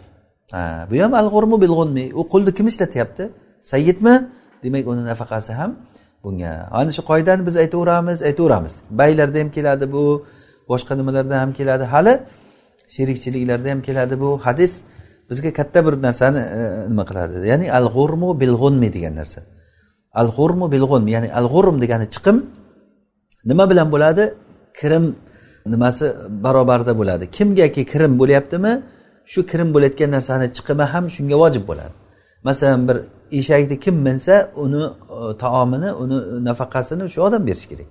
[0.55, 3.23] ha bu ham al g'urmu bil g'unmi u qulni kim ishlatyapti?
[3.71, 4.15] Sayyidmi?
[4.63, 5.71] Demak uni nafaqasi ham
[6.23, 6.53] bunga.
[6.71, 8.73] Ana shu qoidani biz aytaveramiz aytaveramiz.
[8.99, 10.03] Baylarda ham keladi bu
[10.69, 11.83] boshqa nimalarda ham keladi.
[11.93, 12.13] Hali
[12.95, 14.73] sherikchiliklarda ham keladi bu hadis.
[15.29, 17.47] Bizga katta bir narsani e, nima qiladi?
[17.51, 19.39] Ya'ni al g'urmu bil g'unmi degan narsa.
[20.21, 22.37] Al g'urmu bil g'unm ya'ni al g'urm degani chiqim
[23.49, 24.23] nima bilan bo'ladi?
[24.79, 25.05] Kirim
[25.73, 26.05] nimasi
[26.45, 27.23] barobarida bo'ladi.
[27.37, 28.73] Kimgaki kirim bo'lyaptimi
[29.31, 31.93] shu kirim bo'layotgan narsani chiqimi ham shunga vojib bo'ladi.
[32.47, 32.97] Masalan bir
[33.39, 36.17] eshakni kim minsa uni e, taomini uni
[36.49, 37.89] nafaqasini shu odam berishi kerak.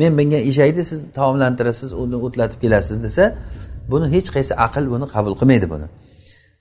[0.00, 3.24] Men mingan eshakni siz taomlantirasiz uni o'tlatib kelasiz desa
[3.92, 5.86] buni hech qaysi aql buni qabul qilmaydi buni.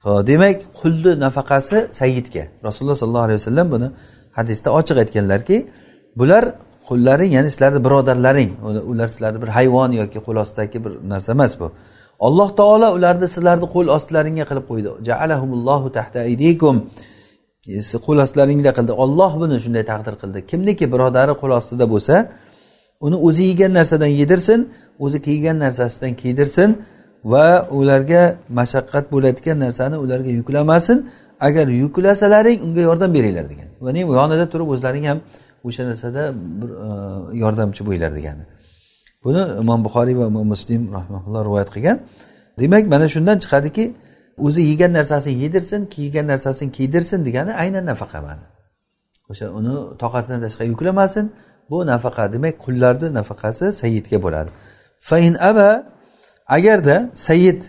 [0.05, 3.87] Ho'p demak qulni nafaqasi sayyidga rasululloh sollallohu alayhi vasallam buni
[4.37, 5.57] hadisda ochiq aytganlarki
[6.19, 6.43] bular
[6.87, 8.51] qullaring ya'ni sizlarni birodarlaring
[8.91, 11.67] ular sizlarni bir hayvon yoki qo'l ostidagi bir narsa emas bu.
[12.27, 14.89] Alloh taolo ularni sizlarni qo'l ostilaringga qilib qo'ydi.
[15.09, 16.75] Jaalahumullohu tahta aydikum.
[18.07, 18.91] Qo'l ostlaringda qildi.
[19.03, 20.39] Olloh buni shunday taqdir qildi.
[20.51, 22.15] Kimniki birodari qo'l ostida bo'lsa
[23.05, 24.59] uni o'zi yegan narsadan yedirsin
[25.05, 26.69] o'zi kiygan narsasidan kiydirsin
[27.23, 31.09] va ularga mashaqqat bo'ladigan narsani ularga yuklamasin.
[31.39, 33.67] Agar yuklasalaring unga yordam beringlar degan.
[33.85, 35.19] Ya'ni yonida turib o'zlaring ham
[35.63, 36.21] o'sha narsada
[36.59, 36.89] bir e,
[37.43, 38.43] yordamchi bo'linglar degani.
[39.23, 41.97] Buni imom buxoriy va imom muslim rahmaulloh rivoyat qilgan.
[42.59, 43.85] Demak mana shundan chiqadiki
[44.45, 48.45] o'zi yegan narsasini yedirsin kiygan narsasini kiydirsin degani aynan nafaqa mana
[49.31, 51.25] o'sha uni toqatidan tashqari yuklamasin.
[51.69, 54.49] Bu nafaqa demak qullarni nafaqasi sayyidga bo'ladi.
[55.09, 55.69] Fain aba
[56.49, 57.61] agarda sayyid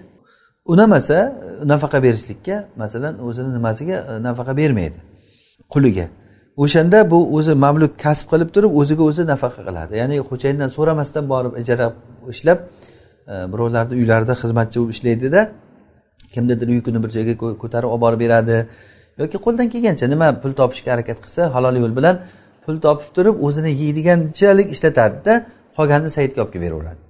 [0.72, 1.18] unamasa
[1.64, 4.99] nafaqa berishlikka masalan o'zini nimasiga e, nafaqa bermaydi
[5.74, 6.07] quliga.
[6.57, 9.93] O'shanda bu o'zi mamluk kasb qilib turib o'ziga o'zi nafaqa qiladi.
[10.01, 11.87] Ya'ni xo'jayindan so'ramasdan borib ijara
[12.33, 12.59] ishlab
[13.33, 15.41] e, birovlarni uylarida xizmatchi bo'lib ishlaydida
[16.35, 18.57] kimnidir yukini bir joyga ko'tarib olib borib beradi.
[19.20, 22.16] Yoki qo'ldan kelgancha nima pul topishga harakat qilsa halol yo'l bilan
[22.64, 25.33] pul topib turib o'zini yeydiganchalik ishlatadida
[25.76, 27.10] qolganini saidga olib kelib beraveradi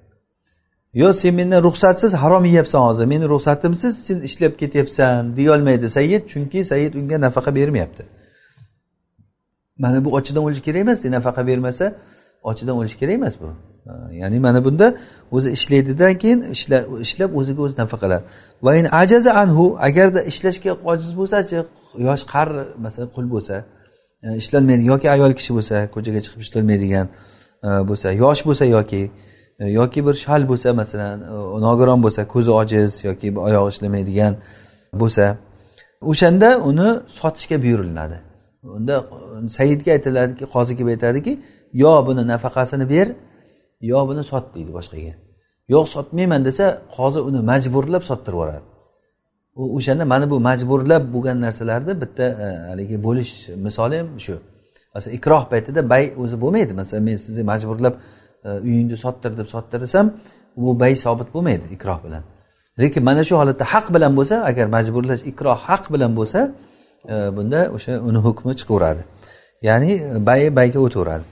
[0.95, 3.07] yo sen mendan ruxsatsiz harom yeyapsan hozir.
[3.07, 8.03] Meni ruxsatimsiz sen ishlab ketyapsan deyolmaydi sayyid chunki sayyid unga nafaqa bermayapti.
[9.78, 11.95] Mana bu ochidan o'lish kerak emas nafaqa bermasa
[12.43, 13.51] ochidan o'lish kerak emas bu.
[14.12, 14.97] Ya'ni mana bunda
[15.30, 16.41] o'zi ishlaydidan keyin
[17.05, 18.24] ishlab o'ziga o'zi nafaqaladi
[18.62, 21.55] va in ajaza anhu agarda ishlashga ojiz bo'lsachi
[22.09, 23.55] yosh qari masalan qul bo'lsa
[24.24, 27.07] e, ishlolmaydi yoki ayol kishi bo'lsa ko'chaga chiqib ishlolmaydigan
[27.66, 29.03] e, bo'lsa yosh bo'lsa yoki
[29.69, 34.35] yoki bir shal bo'lsa masalan e, nogiron bo'lsa ko'zi ojiz yoki oyog'i ishlamaydigan
[35.03, 35.25] bo'lsa
[36.11, 36.89] o'shanda uni
[37.19, 38.19] sotishga buyuriladi.
[38.63, 38.95] Unda
[39.49, 41.33] saidga aytiladiki qozi kelib aytadiki
[41.73, 43.07] yo buni nafaqasini ber
[43.81, 45.13] yo buni sot deydi boshqaga.
[45.75, 46.65] Yo'q sotmayman desa
[46.97, 48.67] qozi uni majburlab sottirib yuboradi.
[49.61, 53.33] U o'shanda mana bu majburlab bo'lgan narsalarni bitta e, haligi bo'lish
[53.67, 54.35] misoli ham shu.
[54.95, 56.73] Masalan ikroh paytida bay o'zi bo'lmaydi.
[56.81, 57.95] Masalan men sizni majburlab
[58.45, 60.14] E, uyingni sottir deb sottirsam
[60.57, 62.22] bu bay sobit bo'lmaydi ikroh bilan.
[62.80, 66.41] Lekin mana shu holatda haq bilan bo'lsa agar majburlash ikroh haq bilan bo'lsa
[67.12, 69.03] e, bunda o'sha uni hukmi chiqaveradi.
[69.62, 71.24] Ya'ni e, bay bayga o'taveradi.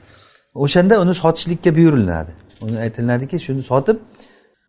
[0.54, 2.32] O'shanda uni sotishlikka buyuriladi.
[2.66, 3.96] Uni aytiladiki shuni sotib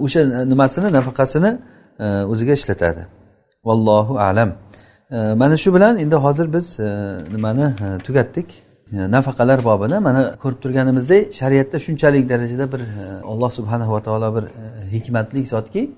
[0.06, 0.22] o'sha
[0.52, 1.52] nimasini nafaqasini
[2.32, 3.02] o'ziga ishlatadi.
[3.68, 4.50] Vallohu alam.
[5.42, 6.80] Mana shu bilan endi hozir biz
[7.34, 7.68] nimani
[8.06, 8.69] tugatdik?
[8.92, 14.44] Nafaqalar bobini mana ko'rib turganimizdek shariatda shunchalik darajada bir e, alloh subhanahu va taolo bir
[14.44, 15.92] e, hikmatli zotki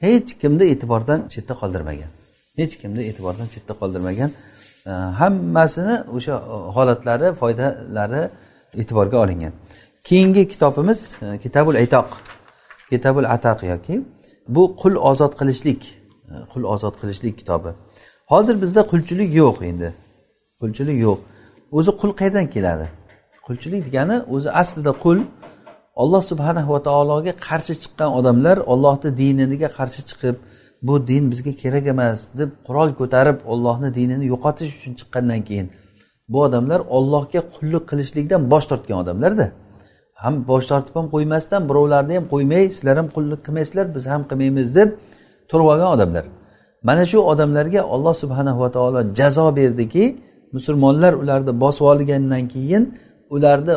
[0.00, 2.10] hech kimni e'tibordan chetda qoldirmagan.
[2.56, 4.30] Hech kimni e'tibordan chetda qoldirmagan.
[5.20, 8.22] Hammasini o'sha e, holatlari foydalari
[8.80, 9.52] e'tiborga olingan.
[10.04, 11.00] Keyingi kitobimiz
[11.42, 12.08] kitabul aytoq.
[12.90, 13.94] Kitabul ataq yoki
[14.48, 15.80] bu qul ozod qilishlik
[16.52, 17.70] qul ozod qilishlik kitobi.
[18.32, 19.88] Hozir bizda qulchilik yo'q endi.
[20.60, 21.20] Qulchilik yo'q.
[21.72, 22.86] O'zi qul qayerdan keladi?
[23.46, 25.18] Qulchilik degani o'zi aslida qul
[26.02, 30.36] olloh subhanahu va taologa qarshi chiqqan odamlar ollohni diniga qarshi chiqib
[30.82, 35.68] bu din bizga kerak emas deb qurol ko'tarib ollohni dinini yo'qotish uchun chiqqandan keyin
[36.28, 39.46] bu odamlar ollohga qullik qilishlikdan bosh tortgan odamlarda.
[40.22, 44.68] Ham bosh tortib ham qo'ymasdan birovlarni ham qo'ymay sizlar ham qullik qilmaysizlar biz ham qilmaymiz
[44.78, 44.88] deb
[45.50, 46.24] turib olgan odamlar.
[46.88, 50.04] Mana shu odamlarga olloh subhanahu va taolo jazo berdiki
[50.56, 52.82] musulmonlar ularni bosib olgandan keyin
[53.34, 53.74] ularni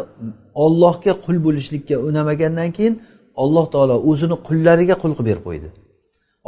[0.64, 2.94] ollohga qul bo'lishlikka unamagandan keyin
[3.44, 5.68] alloh taolo o'zini qullariga qul qilib berib qo'ydi.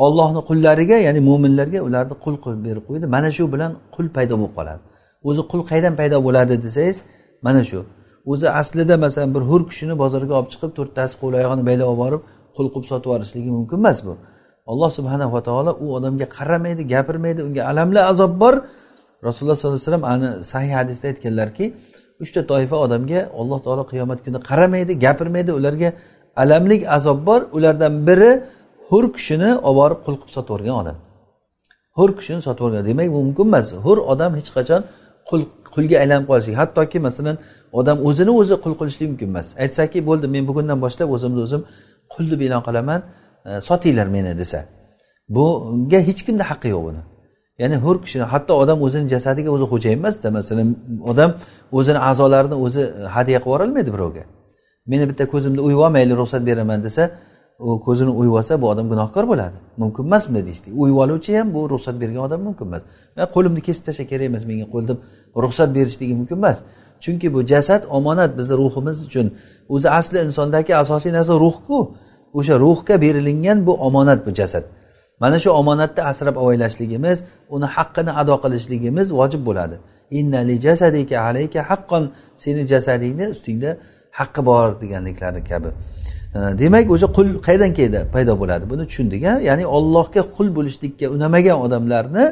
[0.05, 3.05] Ollohni qullariga ya'ni mo'minlarga ularni qul qilib berib qo'ydi.
[3.15, 4.81] Mana shu bilan qul paydo bo'lib qoladi.
[5.29, 6.97] O'zi qul qayerdan paydo bo'ladi desangiz
[7.45, 7.79] mana shu.
[8.31, 12.21] O'zi aslida masalan bir hur kishini bozorga olib chiqib to'rttasi qo'l oyog'ini baylab olib borib
[12.55, 14.13] qul qilib sotib yuborishligi mumkin emas bu.
[14.71, 18.55] Alloh subhanava taolo u odamga qaramaydi gapirmaydi unga alamli azob bor.
[19.27, 21.65] Rasululloh sollallohu alayhi vasallam ani sahih hadisda aytganlarki
[22.23, 25.51] uchta toifa odamga alloh taolo qiyomat kuni qaramaydi gapirmaydi.
[25.59, 25.89] Ularga
[26.43, 27.41] alamlik azob bor.
[27.57, 28.31] Ulardan biri
[28.89, 30.97] hur kishini olib borib qul qilib sotib yuborgan odam.
[31.97, 33.67] Hur kishini sotib yuborgan demak bu mumkin emas.
[33.85, 34.81] Hur odam hech qachon
[35.29, 35.41] qul
[35.75, 37.35] qulga aylanib qolishi hattoki masalan
[37.79, 39.47] odam o'zini o'zi qul qilishlik mumkin emas.
[39.63, 41.61] Aytsaki bo'ldi men bugundan boshlab o'zimni o'zim
[42.13, 42.99] qul deb e'lon qilaman
[43.49, 44.59] e, sotinglar meni desa.
[45.35, 47.01] Bunga hech kimda haqqi yo'q buni.
[47.61, 50.69] Ya'ni hur kishi hatto odam o'zini jasadiga o'zi xo'jayin emasda masalan
[51.11, 51.31] odam
[51.77, 54.23] o'zini a'zolarini o'zi e, hadya qilib yuborolmaydi birovga.
[54.91, 57.03] Meni bitta ko'zimni o'yib olmayli ruxsat beraman desa
[57.65, 59.57] u ko'zini o'yib olsa bu odam gunohkor bo'ladi.
[59.81, 62.81] Mumkin emas bunday deyishlik o'yib oluvchi ham bu ruxsat bergan odam mumkin emas.
[63.17, 64.97] Man qo'limni kesib tashlash kerak emas menga qo'l deb
[65.43, 66.57] ruxsat berishligi mumkin emas.
[67.03, 69.27] Chunki bu jasad omonat bizni ruhimiz uchun.
[69.73, 71.77] O'zi asli insondagi asosiy narsa ruhku.
[72.39, 74.63] O'sha ruhga berilingan bu omonat bu jasad.
[75.21, 77.17] Mana shu omonatni asrab avaylashligimiz
[77.55, 79.75] uni haqqini ado qilishligimiz vojib bo'ladi.
[81.29, 82.03] Alayka haqqon
[82.43, 83.69] seni jasadingni ustingda
[84.19, 85.69] haqqi bor deganliklari kabi.
[86.61, 87.99] Demak o'sha qul qayerdan keldi?
[88.13, 88.63] Paydo bo'ladi.
[88.71, 92.25] Buni tushundik a ya'ni ollohga qul bo'lishlikka unamagan odamlarni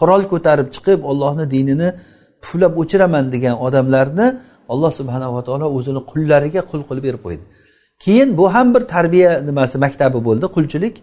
[0.00, 1.88] qurol ko'tarib chiqib ollohni dinini
[2.42, 4.26] puflab o'chiraman degan odamlarni
[4.72, 7.44] alloh subhanava taolo o'zini qullariga qul qilib berib qo'ydi.
[8.04, 10.96] Keyin bu ham bir tarbiya nimasi maktabi bo'ldi qulchilik.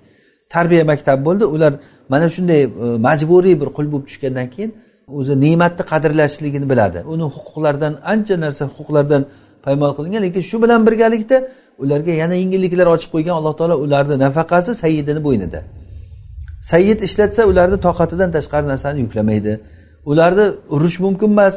[0.55, 1.45] Tarbiya maktabi bo'ldi.
[1.55, 1.73] Ular
[2.11, 2.67] mana shunday e,
[3.07, 4.71] majburiy bir qul bo'lib tushgandan keyin
[5.19, 6.99] o'zi ne'matni qadrlashligini biladi.
[7.13, 9.21] Uni huquqlaridan ancha narsa huquqlardan
[9.65, 11.37] paymol qilingan lekin shu bilan birgalikda
[11.83, 15.59] ularga yana yengilliklar ochib qo'ygan alloh taolo ularni nafaqasi sayyidini bo'ynida.
[16.71, 19.53] Sayyid ishlatsa ularni toqatidan tashqari narsani yuklamaydi.
[20.11, 20.45] Ularni
[20.75, 21.55] urish mumkin emas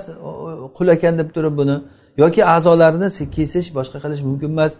[0.77, 1.77] qul ekan deb turib buni
[2.23, 4.73] yoki a'zolarini kesish boshqa qilish mumkin emas.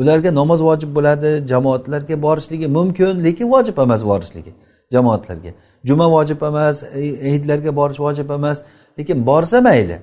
[0.00, 4.52] Ularga namoz vojib bo'ladi jamoatlarga borishligi mumkin lekin vojib emas borishligi
[4.94, 5.50] jamoatlarga.
[5.88, 7.00] Juma vojib emas e,
[7.34, 8.58] hidlarga borish vojib emas
[8.98, 9.96] lekin borsa mayli.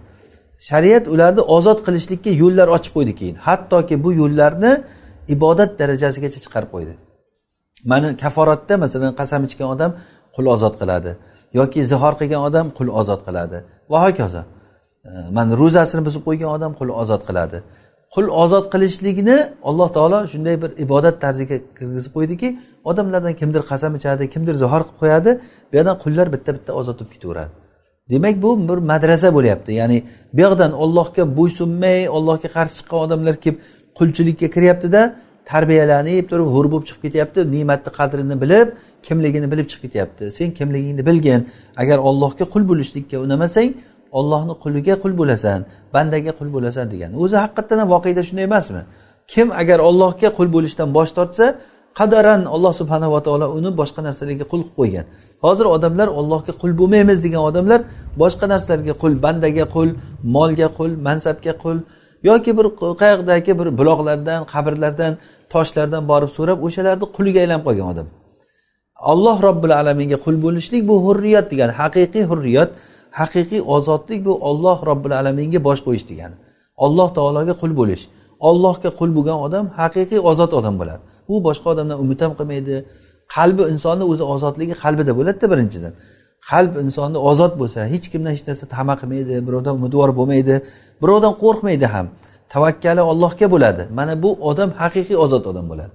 [0.70, 3.36] Shariat ularni ozod qilishlikka yo'llar ochib qo'ydi keyin.
[3.48, 4.72] Hattoki bu yo'llarni
[5.36, 6.94] ibodat darajasigacha chiqarib qo'ydi.
[7.92, 9.92] Mana kaforatda masalan qasam ichgan odam
[10.36, 11.12] qul ozod qiladi
[11.60, 13.58] yoki zihor qilgan odam qul ozod qiladi.
[13.92, 14.42] Va hokazo
[15.08, 17.58] e, mana ro'zasini buzib qo'ygan odam qul ozod qiladi.
[18.14, 19.38] Qul ozod qilishlikni
[19.70, 22.48] alloh taolo shunday bir ibodat tarziga kirgizib qo'ydiki
[22.90, 25.32] odamlardan kimdir qasam ichadi kimdir zihor qilib qo'yadi
[25.70, 27.52] bu yoqdan qullar bitta bitta ozod bo'lib ketaveradi.
[28.12, 29.72] Demak bu bir madrasa bo'lyapti.
[29.82, 29.98] Ya'ni
[30.36, 33.58] bu yoqdan ollohga bo'ysunmay ollohga qarshi chiqqan odamlar kelib
[33.98, 35.02] qulchilikka kiryaptida
[35.52, 38.68] tarbiyalanib turib hur bo'lib chiqib ketyapti ne'matni qadrini bilib
[39.08, 40.24] kimligini bilib chiqib ketyapti.
[40.38, 41.42] Sen kimligingni bilgin.
[41.82, 43.70] Agar ollohga qul bo'lishlikka unamasang
[44.20, 45.60] ollohni quliga qul bo'lasan
[45.96, 47.12] bandaga qul bo'lasan degan.
[47.24, 48.82] O'zi haqiqatdan ham voqeda shunday emasmi?
[49.34, 51.46] Kim agar ollohga qul bo'lishdan bosh tortsa
[52.00, 55.06] qadaran alloh subhanava taolo uni boshqa narsalarga qul qilib qo'ygan.
[55.46, 57.80] Hozir odamlar ollohga qul bo'lmaymiz degan odamlar
[58.22, 59.90] boshqa narsalarga qul bandaga qul
[60.36, 61.78] molga qul mansabga qul
[62.30, 62.66] yoki bir
[63.02, 65.14] qayoqdagi bir buloqlardan qabrlardan
[65.54, 68.08] toshlardan borib so'rab o'shalarni quliga aylanib qolgan odam.
[69.12, 72.70] Alloh robbil alaminga qul bo'lishlik bu hurriyat degani haqiqiy hurriyat.
[73.20, 76.36] Haqiqiy ozodlik bu olloh robbil alaminga bosh qo'yish degani.
[76.86, 78.04] Olloh taologa qul bo'lish.
[78.50, 81.02] Ollohga qul bo'lgan odam haqiqiy ozod odam bo'ladi.
[81.34, 82.76] U boshqa odamdan umid ham qilmaydi.
[83.36, 85.94] Qalbi insonni o'zi ozodligi qalbida bo'ladida birinchidan.
[86.50, 90.56] Qalb insonni ozod bo'lsa hech kimdan hech narsa tama qilmaydi birovdan umidvor bo'lmaydi
[91.02, 92.08] birovdan qo'rqmaydi ham.
[92.54, 93.84] Tavakkali ollohga bo'ladi.
[93.98, 95.94] Mana bu odam haqiqiy ozod odam bo'ladi.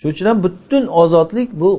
[0.00, 1.70] Shuning uchun ham butun ozodlik bu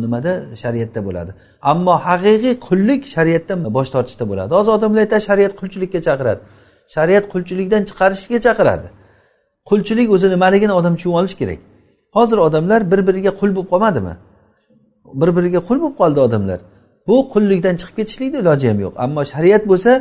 [0.00, 0.32] nimada?
[0.62, 1.30] Shariatda bo'ladi.
[1.62, 4.50] Ammo haqiqiy qullik shariatdan bosh tortishda bo'ladi.
[4.58, 6.40] Hozir odamlar aytadi shariat qulchilikka chaqiradi.
[6.94, 8.86] Shariat qulchilikdan chiqarishga chaqiradi.
[9.70, 11.58] Qulchilik o'zi nimaligini odam tushunib olish kerak.
[12.16, 14.14] Hozir odamlar bir biriga qul bo'lib qolmadimi?
[15.20, 16.60] Bir biriga qul bo'lib qoldi odamlar.
[17.08, 18.94] Bu qullikdan chiqib ketishlikni iloji ham yo'q.
[19.04, 19.92] Ammo shariat bo'lsa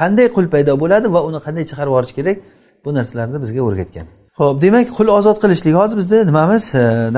[0.00, 2.36] qanday qul paydo bo'ladi va uni qanday chiqarib yuborish kerak?
[2.84, 4.06] Bu narsalarni bizga o'rgatgan.
[4.38, 5.74] Ho'p demak qul ozod qilishlik.
[5.80, 6.64] Hozir bizni nimamiz?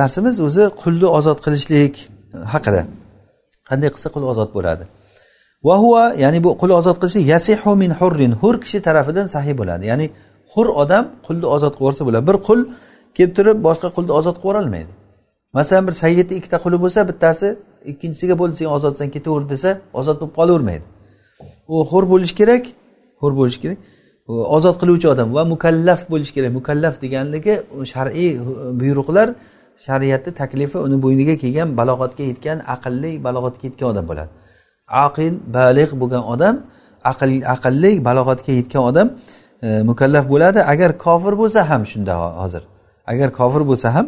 [0.00, 1.94] Darsimiz o'zi qulni ozod qilishlik
[2.52, 2.82] haqida.
[3.68, 4.84] Qanday qilsa qul ozod bo'ladi.
[5.68, 9.84] Vahua ya'ni bu qul ozod qilishlik yasihu min hurrin hur kishi tarafidan sahiy bo'ladi.
[9.90, 10.06] Ya'ni
[10.52, 12.24] hur odam qulni ozod qilib yuborsa bo'ladi.
[12.30, 12.60] Bir qul
[13.16, 14.92] kelib turib boshqa qulni ozod qilib yuborolmaydi
[15.52, 17.56] masalan bir sayyidni ikkita quli bo'lsa bittasi
[17.92, 20.84] ikkinchisiga bo'ldi sen ozodsan ketaver desa ozod bo'lib qolavermaydi.
[21.74, 22.64] U hur bo'lishi kerak
[23.20, 23.78] hur bo'lishi kerak.
[24.28, 26.52] Ozod qiluvchi odam va mukallaf bo'lishi kerak.
[26.58, 27.54] Mukallaf deganligi
[27.92, 28.30] shar'iy
[28.80, 29.28] buyruqlar
[29.86, 34.30] shariatni taklifi uni bo'yniga kelgan balog'atga yetgan aqlli balog'atga yetgan odam bo'ladi.
[35.04, 36.54] Aqil baliq bo'lgan odam
[37.10, 39.08] aql aqlli balog'atga yetgan odam
[39.62, 40.60] e, mukallaf bo'ladi.
[40.72, 42.62] Agar kofir bo'lsa ham shunda hozir.
[43.12, 44.06] Agar kofir bo'lsa ham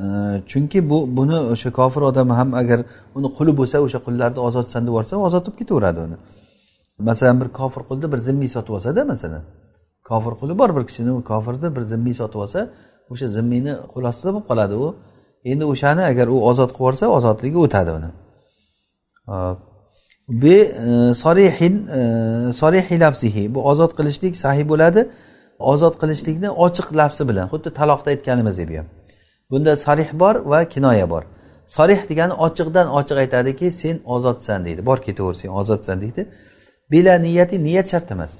[0.00, 0.02] e,
[0.50, 2.78] chunki bu buni o'sha kofir odam ham agar
[3.16, 6.16] uni quli bo'lsa o'sha qullarni ozodsan deb yuborsa ozod bo'lib ketaveradi uni.
[6.98, 9.44] Masalan bir kofir qulni bir zimmiy sotib olsada masalan
[10.08, 12.60] kofir quli bor bir kishini u kofirni bir zimmiy sotib olsa
[13.10, 14.88] o'sha zimmiyni qo'l ostida bo'lib qoladi u.
[15.50, 18.10] Endi o'shani agar u ozod qilib yuborsa ozodligi o'tadi uni.
[20.42, 20.56] Be
[21.22, 22.00] sorihin e,
[22.60, 23.44] sorihi lafzihi.
[23.54, 25.00] Bu ozod qilishlik sahiy bo'ladi.
[25.72, 28.88] Ozod qilishlikni ochiq lafzi bilan xuddi taloqda aytganimizdek bu ham.
[29.50, 31.22] Bunda sarih bor va kinoya bor.
[31.76, 34.80] Sorih degani ochiqdan ochiq aytadiki sen ozodsan deydi.
[34.88, 36.22] Bor ketaver sen ozodsan deydi.
[36.94, 38.32] Bela niyati niyat shart emas.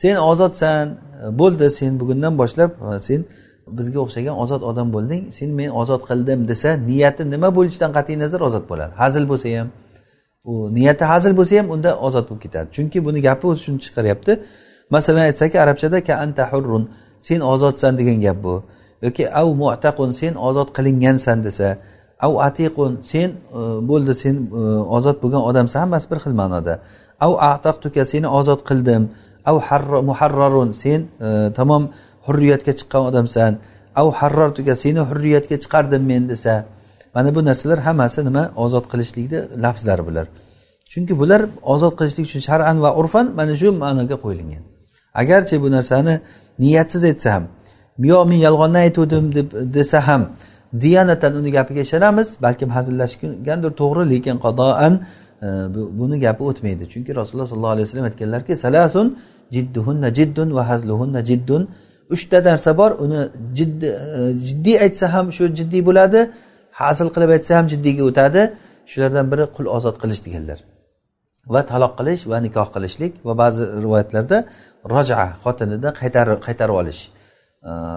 [0.00, 0.84] Sen ozodsan
[1.40, 3.20] bo'ldi sen bugundan boshlab e, sen
[3.78, 8.40] bizga o'xshagan ozod odam bo'lding sen men ozod qildim desa niyati nima bo'lishidan qat'iy nazar
[8.48, 8.92] ozod bo'ladi.
[9.02, 9.68] Hazil bo'lsa ham
[10.50, 12.68] u niyati hazil bo'lsa ham unda ozod bo'lib ketadi.
[12.76, 14.32] Chunki buni gapi o'zi shuni chiqaryapti.
[14.94, 16.84] Masalan aytsaki arabchada ka anta hurrun
[17.26, 18.54] sen ozodsan degan gap bu.
[19.04, 21.68] Yoki av mu'taqun sen ozod qilingansan desa
[22.26, 23.60] av atiqun sen e,
[23.90, 24.62] bo'ldi sen e,
[24.96, 26.74] ozod bo'lgan odamsan hammasi bir xil ma'noda.
[27.20, 29.08] Av ataqtuka seni ozod qildim.
[29.44, 29.56] Av
[30.10, 31.88] muharrarun sen e, tamom
[32.26, 33.58] hurriyatga chiqqan odamsan.
[34.00, 36.64] Av harrartuka seni hurriyatga chiqardim men desa.
[37.14, 38.50] Mana bu narsalar hammasi nima?
[38.64, 40.26] Ozod qilishlikni lafzlari bular.
[40.92, 41.42] Chunki bular
[41.74, 44.62] ozod qilishlik uchun shar'an va urfan mana shu ma'noga qo'yilgan.
[45.20, 46.14] Agarchi bu narsani
[46.62, 47.44] niyatsiz aytsa ham
[47.98, 50.22] yo men yolg'onni aytuvdim deb desa ham
[50.82, 54.94] diyanatan uni gapiga ishonamiz balkim hazillashgandir to'g'ri lekin qadoan
[55.98, 56.84] buni gapi o'tmaydi.
[56.92, 59.06] Chunki rasululloh sollallohu alayhi vasallam aytganlarki salasun
[59.54, 61.62] jidduhunna jiddun va hazluhunna jiddun.
[62.14, 63.20] Uchta narsa bor uni
[63.58, 66.20] jiddiy e, jiddiy aytsa ham shu jiddiy bo'ladi
[66.80, 68.42] hazil qilib aytsa ham jiddiyga o'tadi.
[68.90, 70.58] Shulardan biri qul ozod qilish deganlar.
[71.54, 74.38] Va taloq qilish va nikoh qilishlik va ba'zi rivoyatlarda
[74.92, 77.02] roja xotinidan qaytarib qaytarib olish.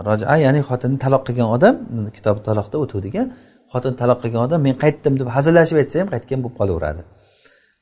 [0.08, 1.76] Roja ya'ni xotinni taloq qilgan odam
[2.16, 3.28] kitob taloqda o'tuvdigan
[3.74, 7.02] xotin taloq qilgan odam men qaytdim deb hazillashib aytsa ham qaytgan bo'lib qolaveradi.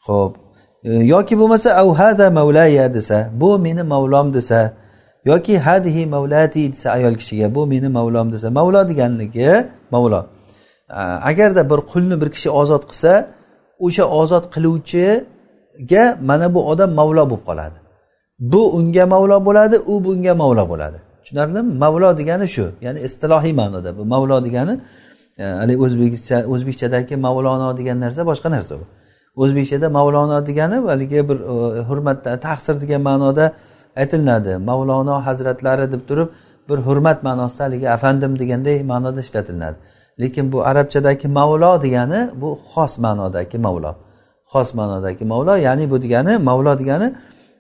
[0.08, 0.34] Ho'p
[0.84, 4.74] e, yoki bo'lmasa avhada mavlaya desa bu meni mavlom desa
[5.26, 10.26] yoki hadihi mavlati desa ayol kishiga bu meni mavlom desa mavlo deganligi mavlo.
[11.30, 13.14] Agarda bir qulni bir kishi ozod qilsa
[13.86, 17.78] o'sha ozod qiluvchiga mana bu odam mavlo bo'lib qoladi.
[18.40, 21.00] Bu unga mavlo bo'ladi u bunga mavlo bo'ladi.
[21.24, 21.74] Tushunarlimi?
[21.84, 23.98] Mavlo degani shu ya'ni istilohiy ma'noda.
[23.98, 24.74] Bu mavlo degani
[25.38, 28.86] e, haligi o'zbekcha o'zbekchadagi mavlono degan narsa boshqa narsa bu.
[29.42, 33.46] O'zbekchada mavlono degani haligi bir e, hurmatda tahsir degan ma'noda
[34.02, 36.28] aytilinadi mavlono hazratlari deb turib
[36.70, 39.78] bir hurmat ma'nosida haligi afandim deganday ma'noda ishlatilinadi
[40.20, 43.96] lekin bu arabchadagi mavlo degani bu xos ma'nodagi mavlo.
[44.52, 47.08] Xos ma'nodagi mavlo ya'ni bu degani mavlo degani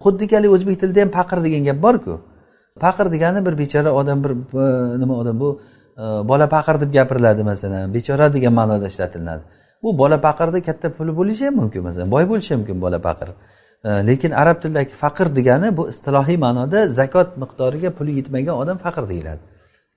[0.04, 2.22] xuddiki haligi o'zbek tilida ham paqir degan gap borku.
[2.84, 4.32] Paqir degani bir bechora odam bir
[5.02, 5.50] nima odam bu
[5.98, 7.94] e, bola paqir deb gapiriladi masalan.
[7.94, 9.44] Bechora degan ma'noda ishlatilinadi
[9.84, 13.30] bu bola paqirni katta puli bo'lishi ham mumkin masalan boy bo'lishi mumkin bola paqir
[13.88, 19.10] e, lekin arab tilidagi faqir degani bu istilohiy ma'noda zakot miqdoriga puli yetmagan odam faqir
[19.10, 19.42] deyiladi.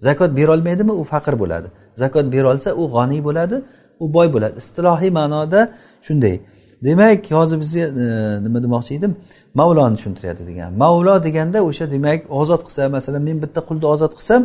[0.06, 1.68] Zakot berolmaydimi u faqir bo'ladi.
[1.94, 3.56] Zakot berolsa u g'oniy bo'ladi
[4.00, 4.54] u boy bo'ladi.
[4.62, 5.60] Istilohiy ma'noda
[6.06, 6.40] shunday.
[6.84, 8.06] Demak hozir bizga e,
[8.44, 9.12] nima demoqchi edim?
[9.54, 10.70] Mavloni tushuntiryapti degan.
[10.82, 14.42] Mavlo deganda o'sha demak ozod qilsa masalan men bitta qulni ozod qilsam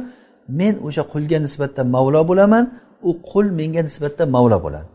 [0.60, 2.64] men o'sha qulga nisbatan mavlo bo'laman
[3.10, 4.88] u qul menga nisbatan mavlo bo'ladi.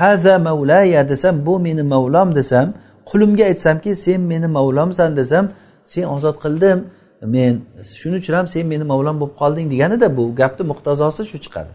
[0.00, 2.74] Haza mavlaya desam bu meni mavlom desam
[3.10, 5.44] qulimga aytsamki sen meni mavlomsan desam
[5.84, 6.78] sen ozod qildim
[7.22, 7.52] men
[8.00, 11.72] shuning uchun ham sen meni mavlom bo'lib qolding deganida bu gapni muqtazosi shu chiqadi.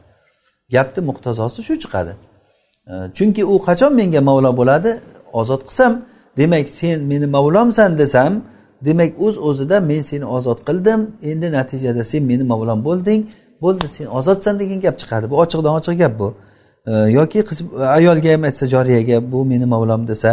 [0.76, 2.14] Gapni muqtazosi shu chiqadi.
[3.18, 4.92] Chunki u qachon menga mavlo bo'ladi?
[5.34, 5.92] Ozod qilsam
[6.38, 8.34] demak sen meni mavlomsan desam
[8.88, 11.00] demak o'z uz o'zida men seni ozod qildim
[11.30, 13.22] endi natijada sen meni mavlom bo'lding
[13.64, 15.26] bo'ldi sen ozodsan degan gap chiqadi.
[15.32, 16.30] Bu ochiqdan ochiq gap bu.
[16.88, 17.44] Yoki
[17.98, 20.32] ayolga ham aytsa joriyaga bu meni mavlom desa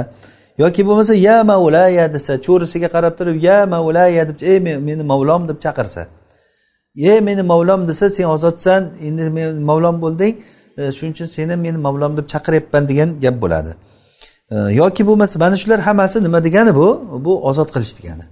[0.59, 5.59] yoki bo'lmasa ya mavlaya desa cho'risiga qarab turib ya mavlaya deb ey meni mavlom deb
[5.65, 6.07] chaqirsa
[6.97, 10.35] ey meni mavlom desa sen ozodsan endi men mavlom bo'lding
[10.79, 13.73] e, shuning uchun seni meni mavlom deb chaqiryapman degan gap bo'ladi.
[14.51, 16.87] Yoki bo'lmasa mana shular hammasi nima degani bu?
[17.25, 18.25] Bu ozod qilish degani.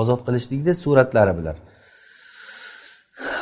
[0.00, 1.56] Ozod qilishlikni suratlari bular.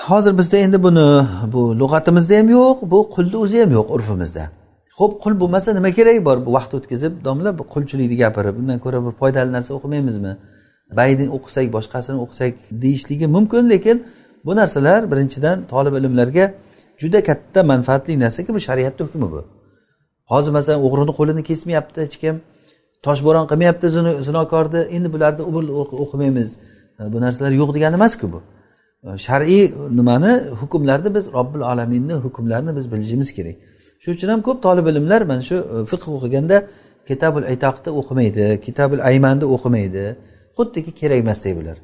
[0.09, 4.45] Hozir bizda endi buni bu lug'atimizda ham yo'q bu qulni o'zi ham yo'q urfimizda.
[4.99, 8.99] Ho'p qul bo'lmasa nima keragi bor bu vaqt o'tkazib domla bu qulchilikni gapirib undan ko'ra
[9.07, 10.33] bir foydali narsa o'qimaymizmi?
[10.99, 13.97] Bayni o'qisak boshqasini o'qisak deyishligi mumkin lekin
[14.47, 16.45] bu narsalar birinchidan tolib ilmlarga
[17.03, 19.41] juda katta manfaatli narsaki bu shariatni hukmi bu.
[20.33, 22.35] Hozir masalan o'g'rini qo'lini kesmayapti hech kim.
[23.07, 23.87] Toshbo'ron qilmayapti
[24.29, 24.81] zinokorni.
[24.97, 25.65] Endi bularni umr
[26.05, 26.51] o'qimaymiz.
[27.13, 28.41] Bu narsalar yo'q degani emasku bu.
[29.03, 33.57] Shar'iy nimani hukmlarni biz robbil alaminni hukmlarini biz bilishimiz kerak.
[34.01, 36.57] Shuning uchun ham ko'p tolib ilmlar mana shu e, fiqh o'qiganda
[37.09, 40.05] kitabul aytoqni o'qimaydi kitabul aymanni o'qimaydi.
[40.57, 41.77] Xuddiki kerak emasdek bular.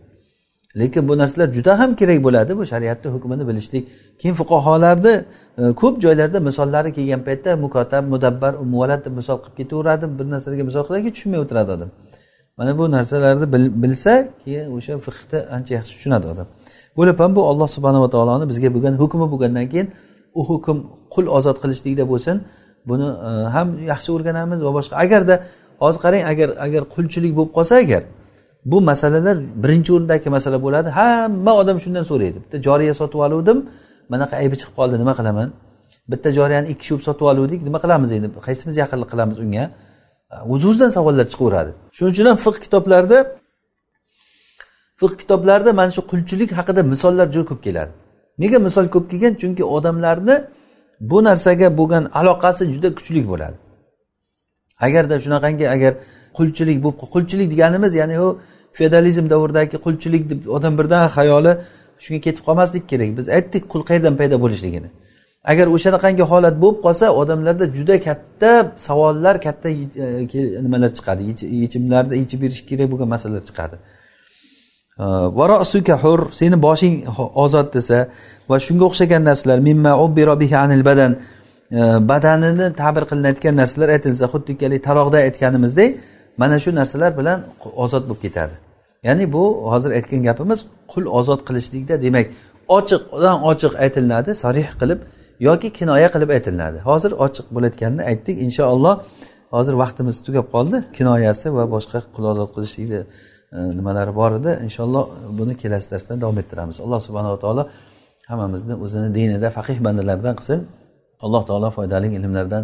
[0.81, 2.57] Lekin bu narsalar juda ham kerak bo'ladi.
[2.57, 3.85] Bu shariatni hukmini bilishlik.
[4.21, 5.15] Keyin fuqarolarni
[5.59, 10.05] e, ko'p joylarda misollari kelgan paytda mukotab mudabbar muvallat deb misol qilib ketaveradi.
[10.19, 11.91] Bir narsalarga misol qiladiki tushunmay o'tiradi odam.
[12.59, 13.47] Mana bu narsalarni
[13.83, 14.13] bilsa
[14.45, 16.49] keyin o'sha fiqni ancha yaxshi tushunadi odam.
[16.97, 19.89] Bo'lib ham bu olloh subhanava taoloni bizga bo'lgan hukmi bo'lgandan keyin
[20.39, 20.77] u hukm
[21.15, 22.37] qul ozod qilishlikda bo'lsin.
[22.91, 24.95] Buni e, ham yaxshi o'rganamiz va boshqa.
[25.05, 25.35] Agarda
[25.83, 28.03] hozir qarang agar agar qulchilik bo'lib qolsa agar
[28.71, 32.39] bu masalalar birinchi o'rindagi masala bo'ladi hamma odam shundan so'raydi.
[32.45, 33.59] Bitta joriya sotib oluvdim
[34.13, 35.49] manaqa aybi chiqib qoldi nima qilaman?
[36.13, 38.29] Bitta joriyani ikki kishi bo'lib sotib oluvdik nima qilamiz endi?
[38.47, 39.65] Qaysimiz yaqinlik qilamiz unga?
[40.53, 43.19] O'z o'zidan savollar chiqaveradi shuning uchun ham fiq kitoblarida
[45.01, 47.93] fiq kitoblarida mana shu qulchilik haqida misollar juda ko'p keladi.
[48.43, 49.35] Nega misol ko'p kelgan?
[49.43, 50.37] Chunki odamlarni
[51.01, 53.57] bu narsaga bo'lgan aloqasi juda kuchli bo'ladi.
[54.87, 55.93] Agarda shunaqangi agar
[56.39, 58.29] qulchilik bu qulchilik deganimiz ya'ni u
[58.79, 61.53] feodalizm davridagi qulchilik deb odam birdan xayoli
[62.05, 63.11] shunga ketib qolmaslik kerak.
[63.19, 64.89] Biz aytdik qul qayerdan paydo bo'lishligini.
[65.53, 68.51] Agar o'shanaqangi holat bo'lib qolsa odamlarda juda katta
[68.87, 69.77] savollar katta e,
[70.65, 71.23] nimalar chiqadi.
[71.63, 73.77] Yechimlarni yechib berish kerak bo'lgan masalalar chiqadi.
[74.99, 76.95] Hur seni boshing
[77.45, 77.99] ozod desa
[78.51, 79.93] va shunga o'xshagan narsalar mimma
[80.65, 81.13] anil badan
[82.11, 85.91] badanini ta'bir qilinayotgan narsalar aytilsa xuddiki taroqda aytganimizdek
[86.39, 87.39] mana shu narsalar bilan
[87.85, 88.55] ozod bo'lib ketadi.
[89.03, 90.61] Ya'ni bu hozir aytgan gapimiz
[90.93, 92.27] qul ozod qilishlikda demak
[92.77, 95.01] ochiqdan ochiq aytilinadi sarih qilib
[95.49, 96.79] yoki kinoya qilib aytilinadi.
[96.91, 98.95] Hozir ochiq bo'layotganini aytdik inshaalloh
[99.55, 103.01] hozir vaqtimiz tugab qoldi kinoyasi va boshqa qul ozod qilishlikni
[103.80, 105.04] nimalari bor edi inshaalloh
[105.40, 107.64] buni kelasi darsda davom ettiramiz alloh subhanava taolo
[108.30, 110.60] hammamizni o'zini dinida faqih bandalardan qilsin
[111.26, 112.64] alloh taolo foydali ilmlardan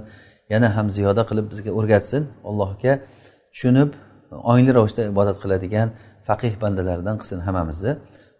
[0.53, 2.93] yana ham ziyoda qilib bizga o'rgatsin allohga
[3.53, 3.89] tushunib
[4.51, 5.87] ongli ravishda ibodat qiladigan
[6.27, 7.91] faqih bandalardan qilsin hammamizni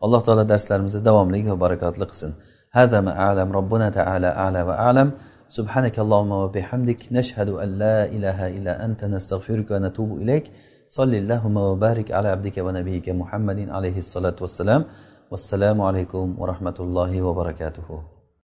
[0.06, 2.34] alloh taolo darslarimizni davomli va barakotli qilsin
[2.80, 5.12] هذا ما أعلم ربنا تعالى أعلى وأعلم
[5.58, 10.46] سبحانك اللهم وبحمدك نشهد أن لا إله إلا أنت نستغفرك ونتوب إليك
[10.95, 14.83] صل اللهم وبارك على عبدك ونبيك محمد عليه الصلاة والسلام
[15.31, 18.14] والسلام عليكم ورحمة الله وبركاته.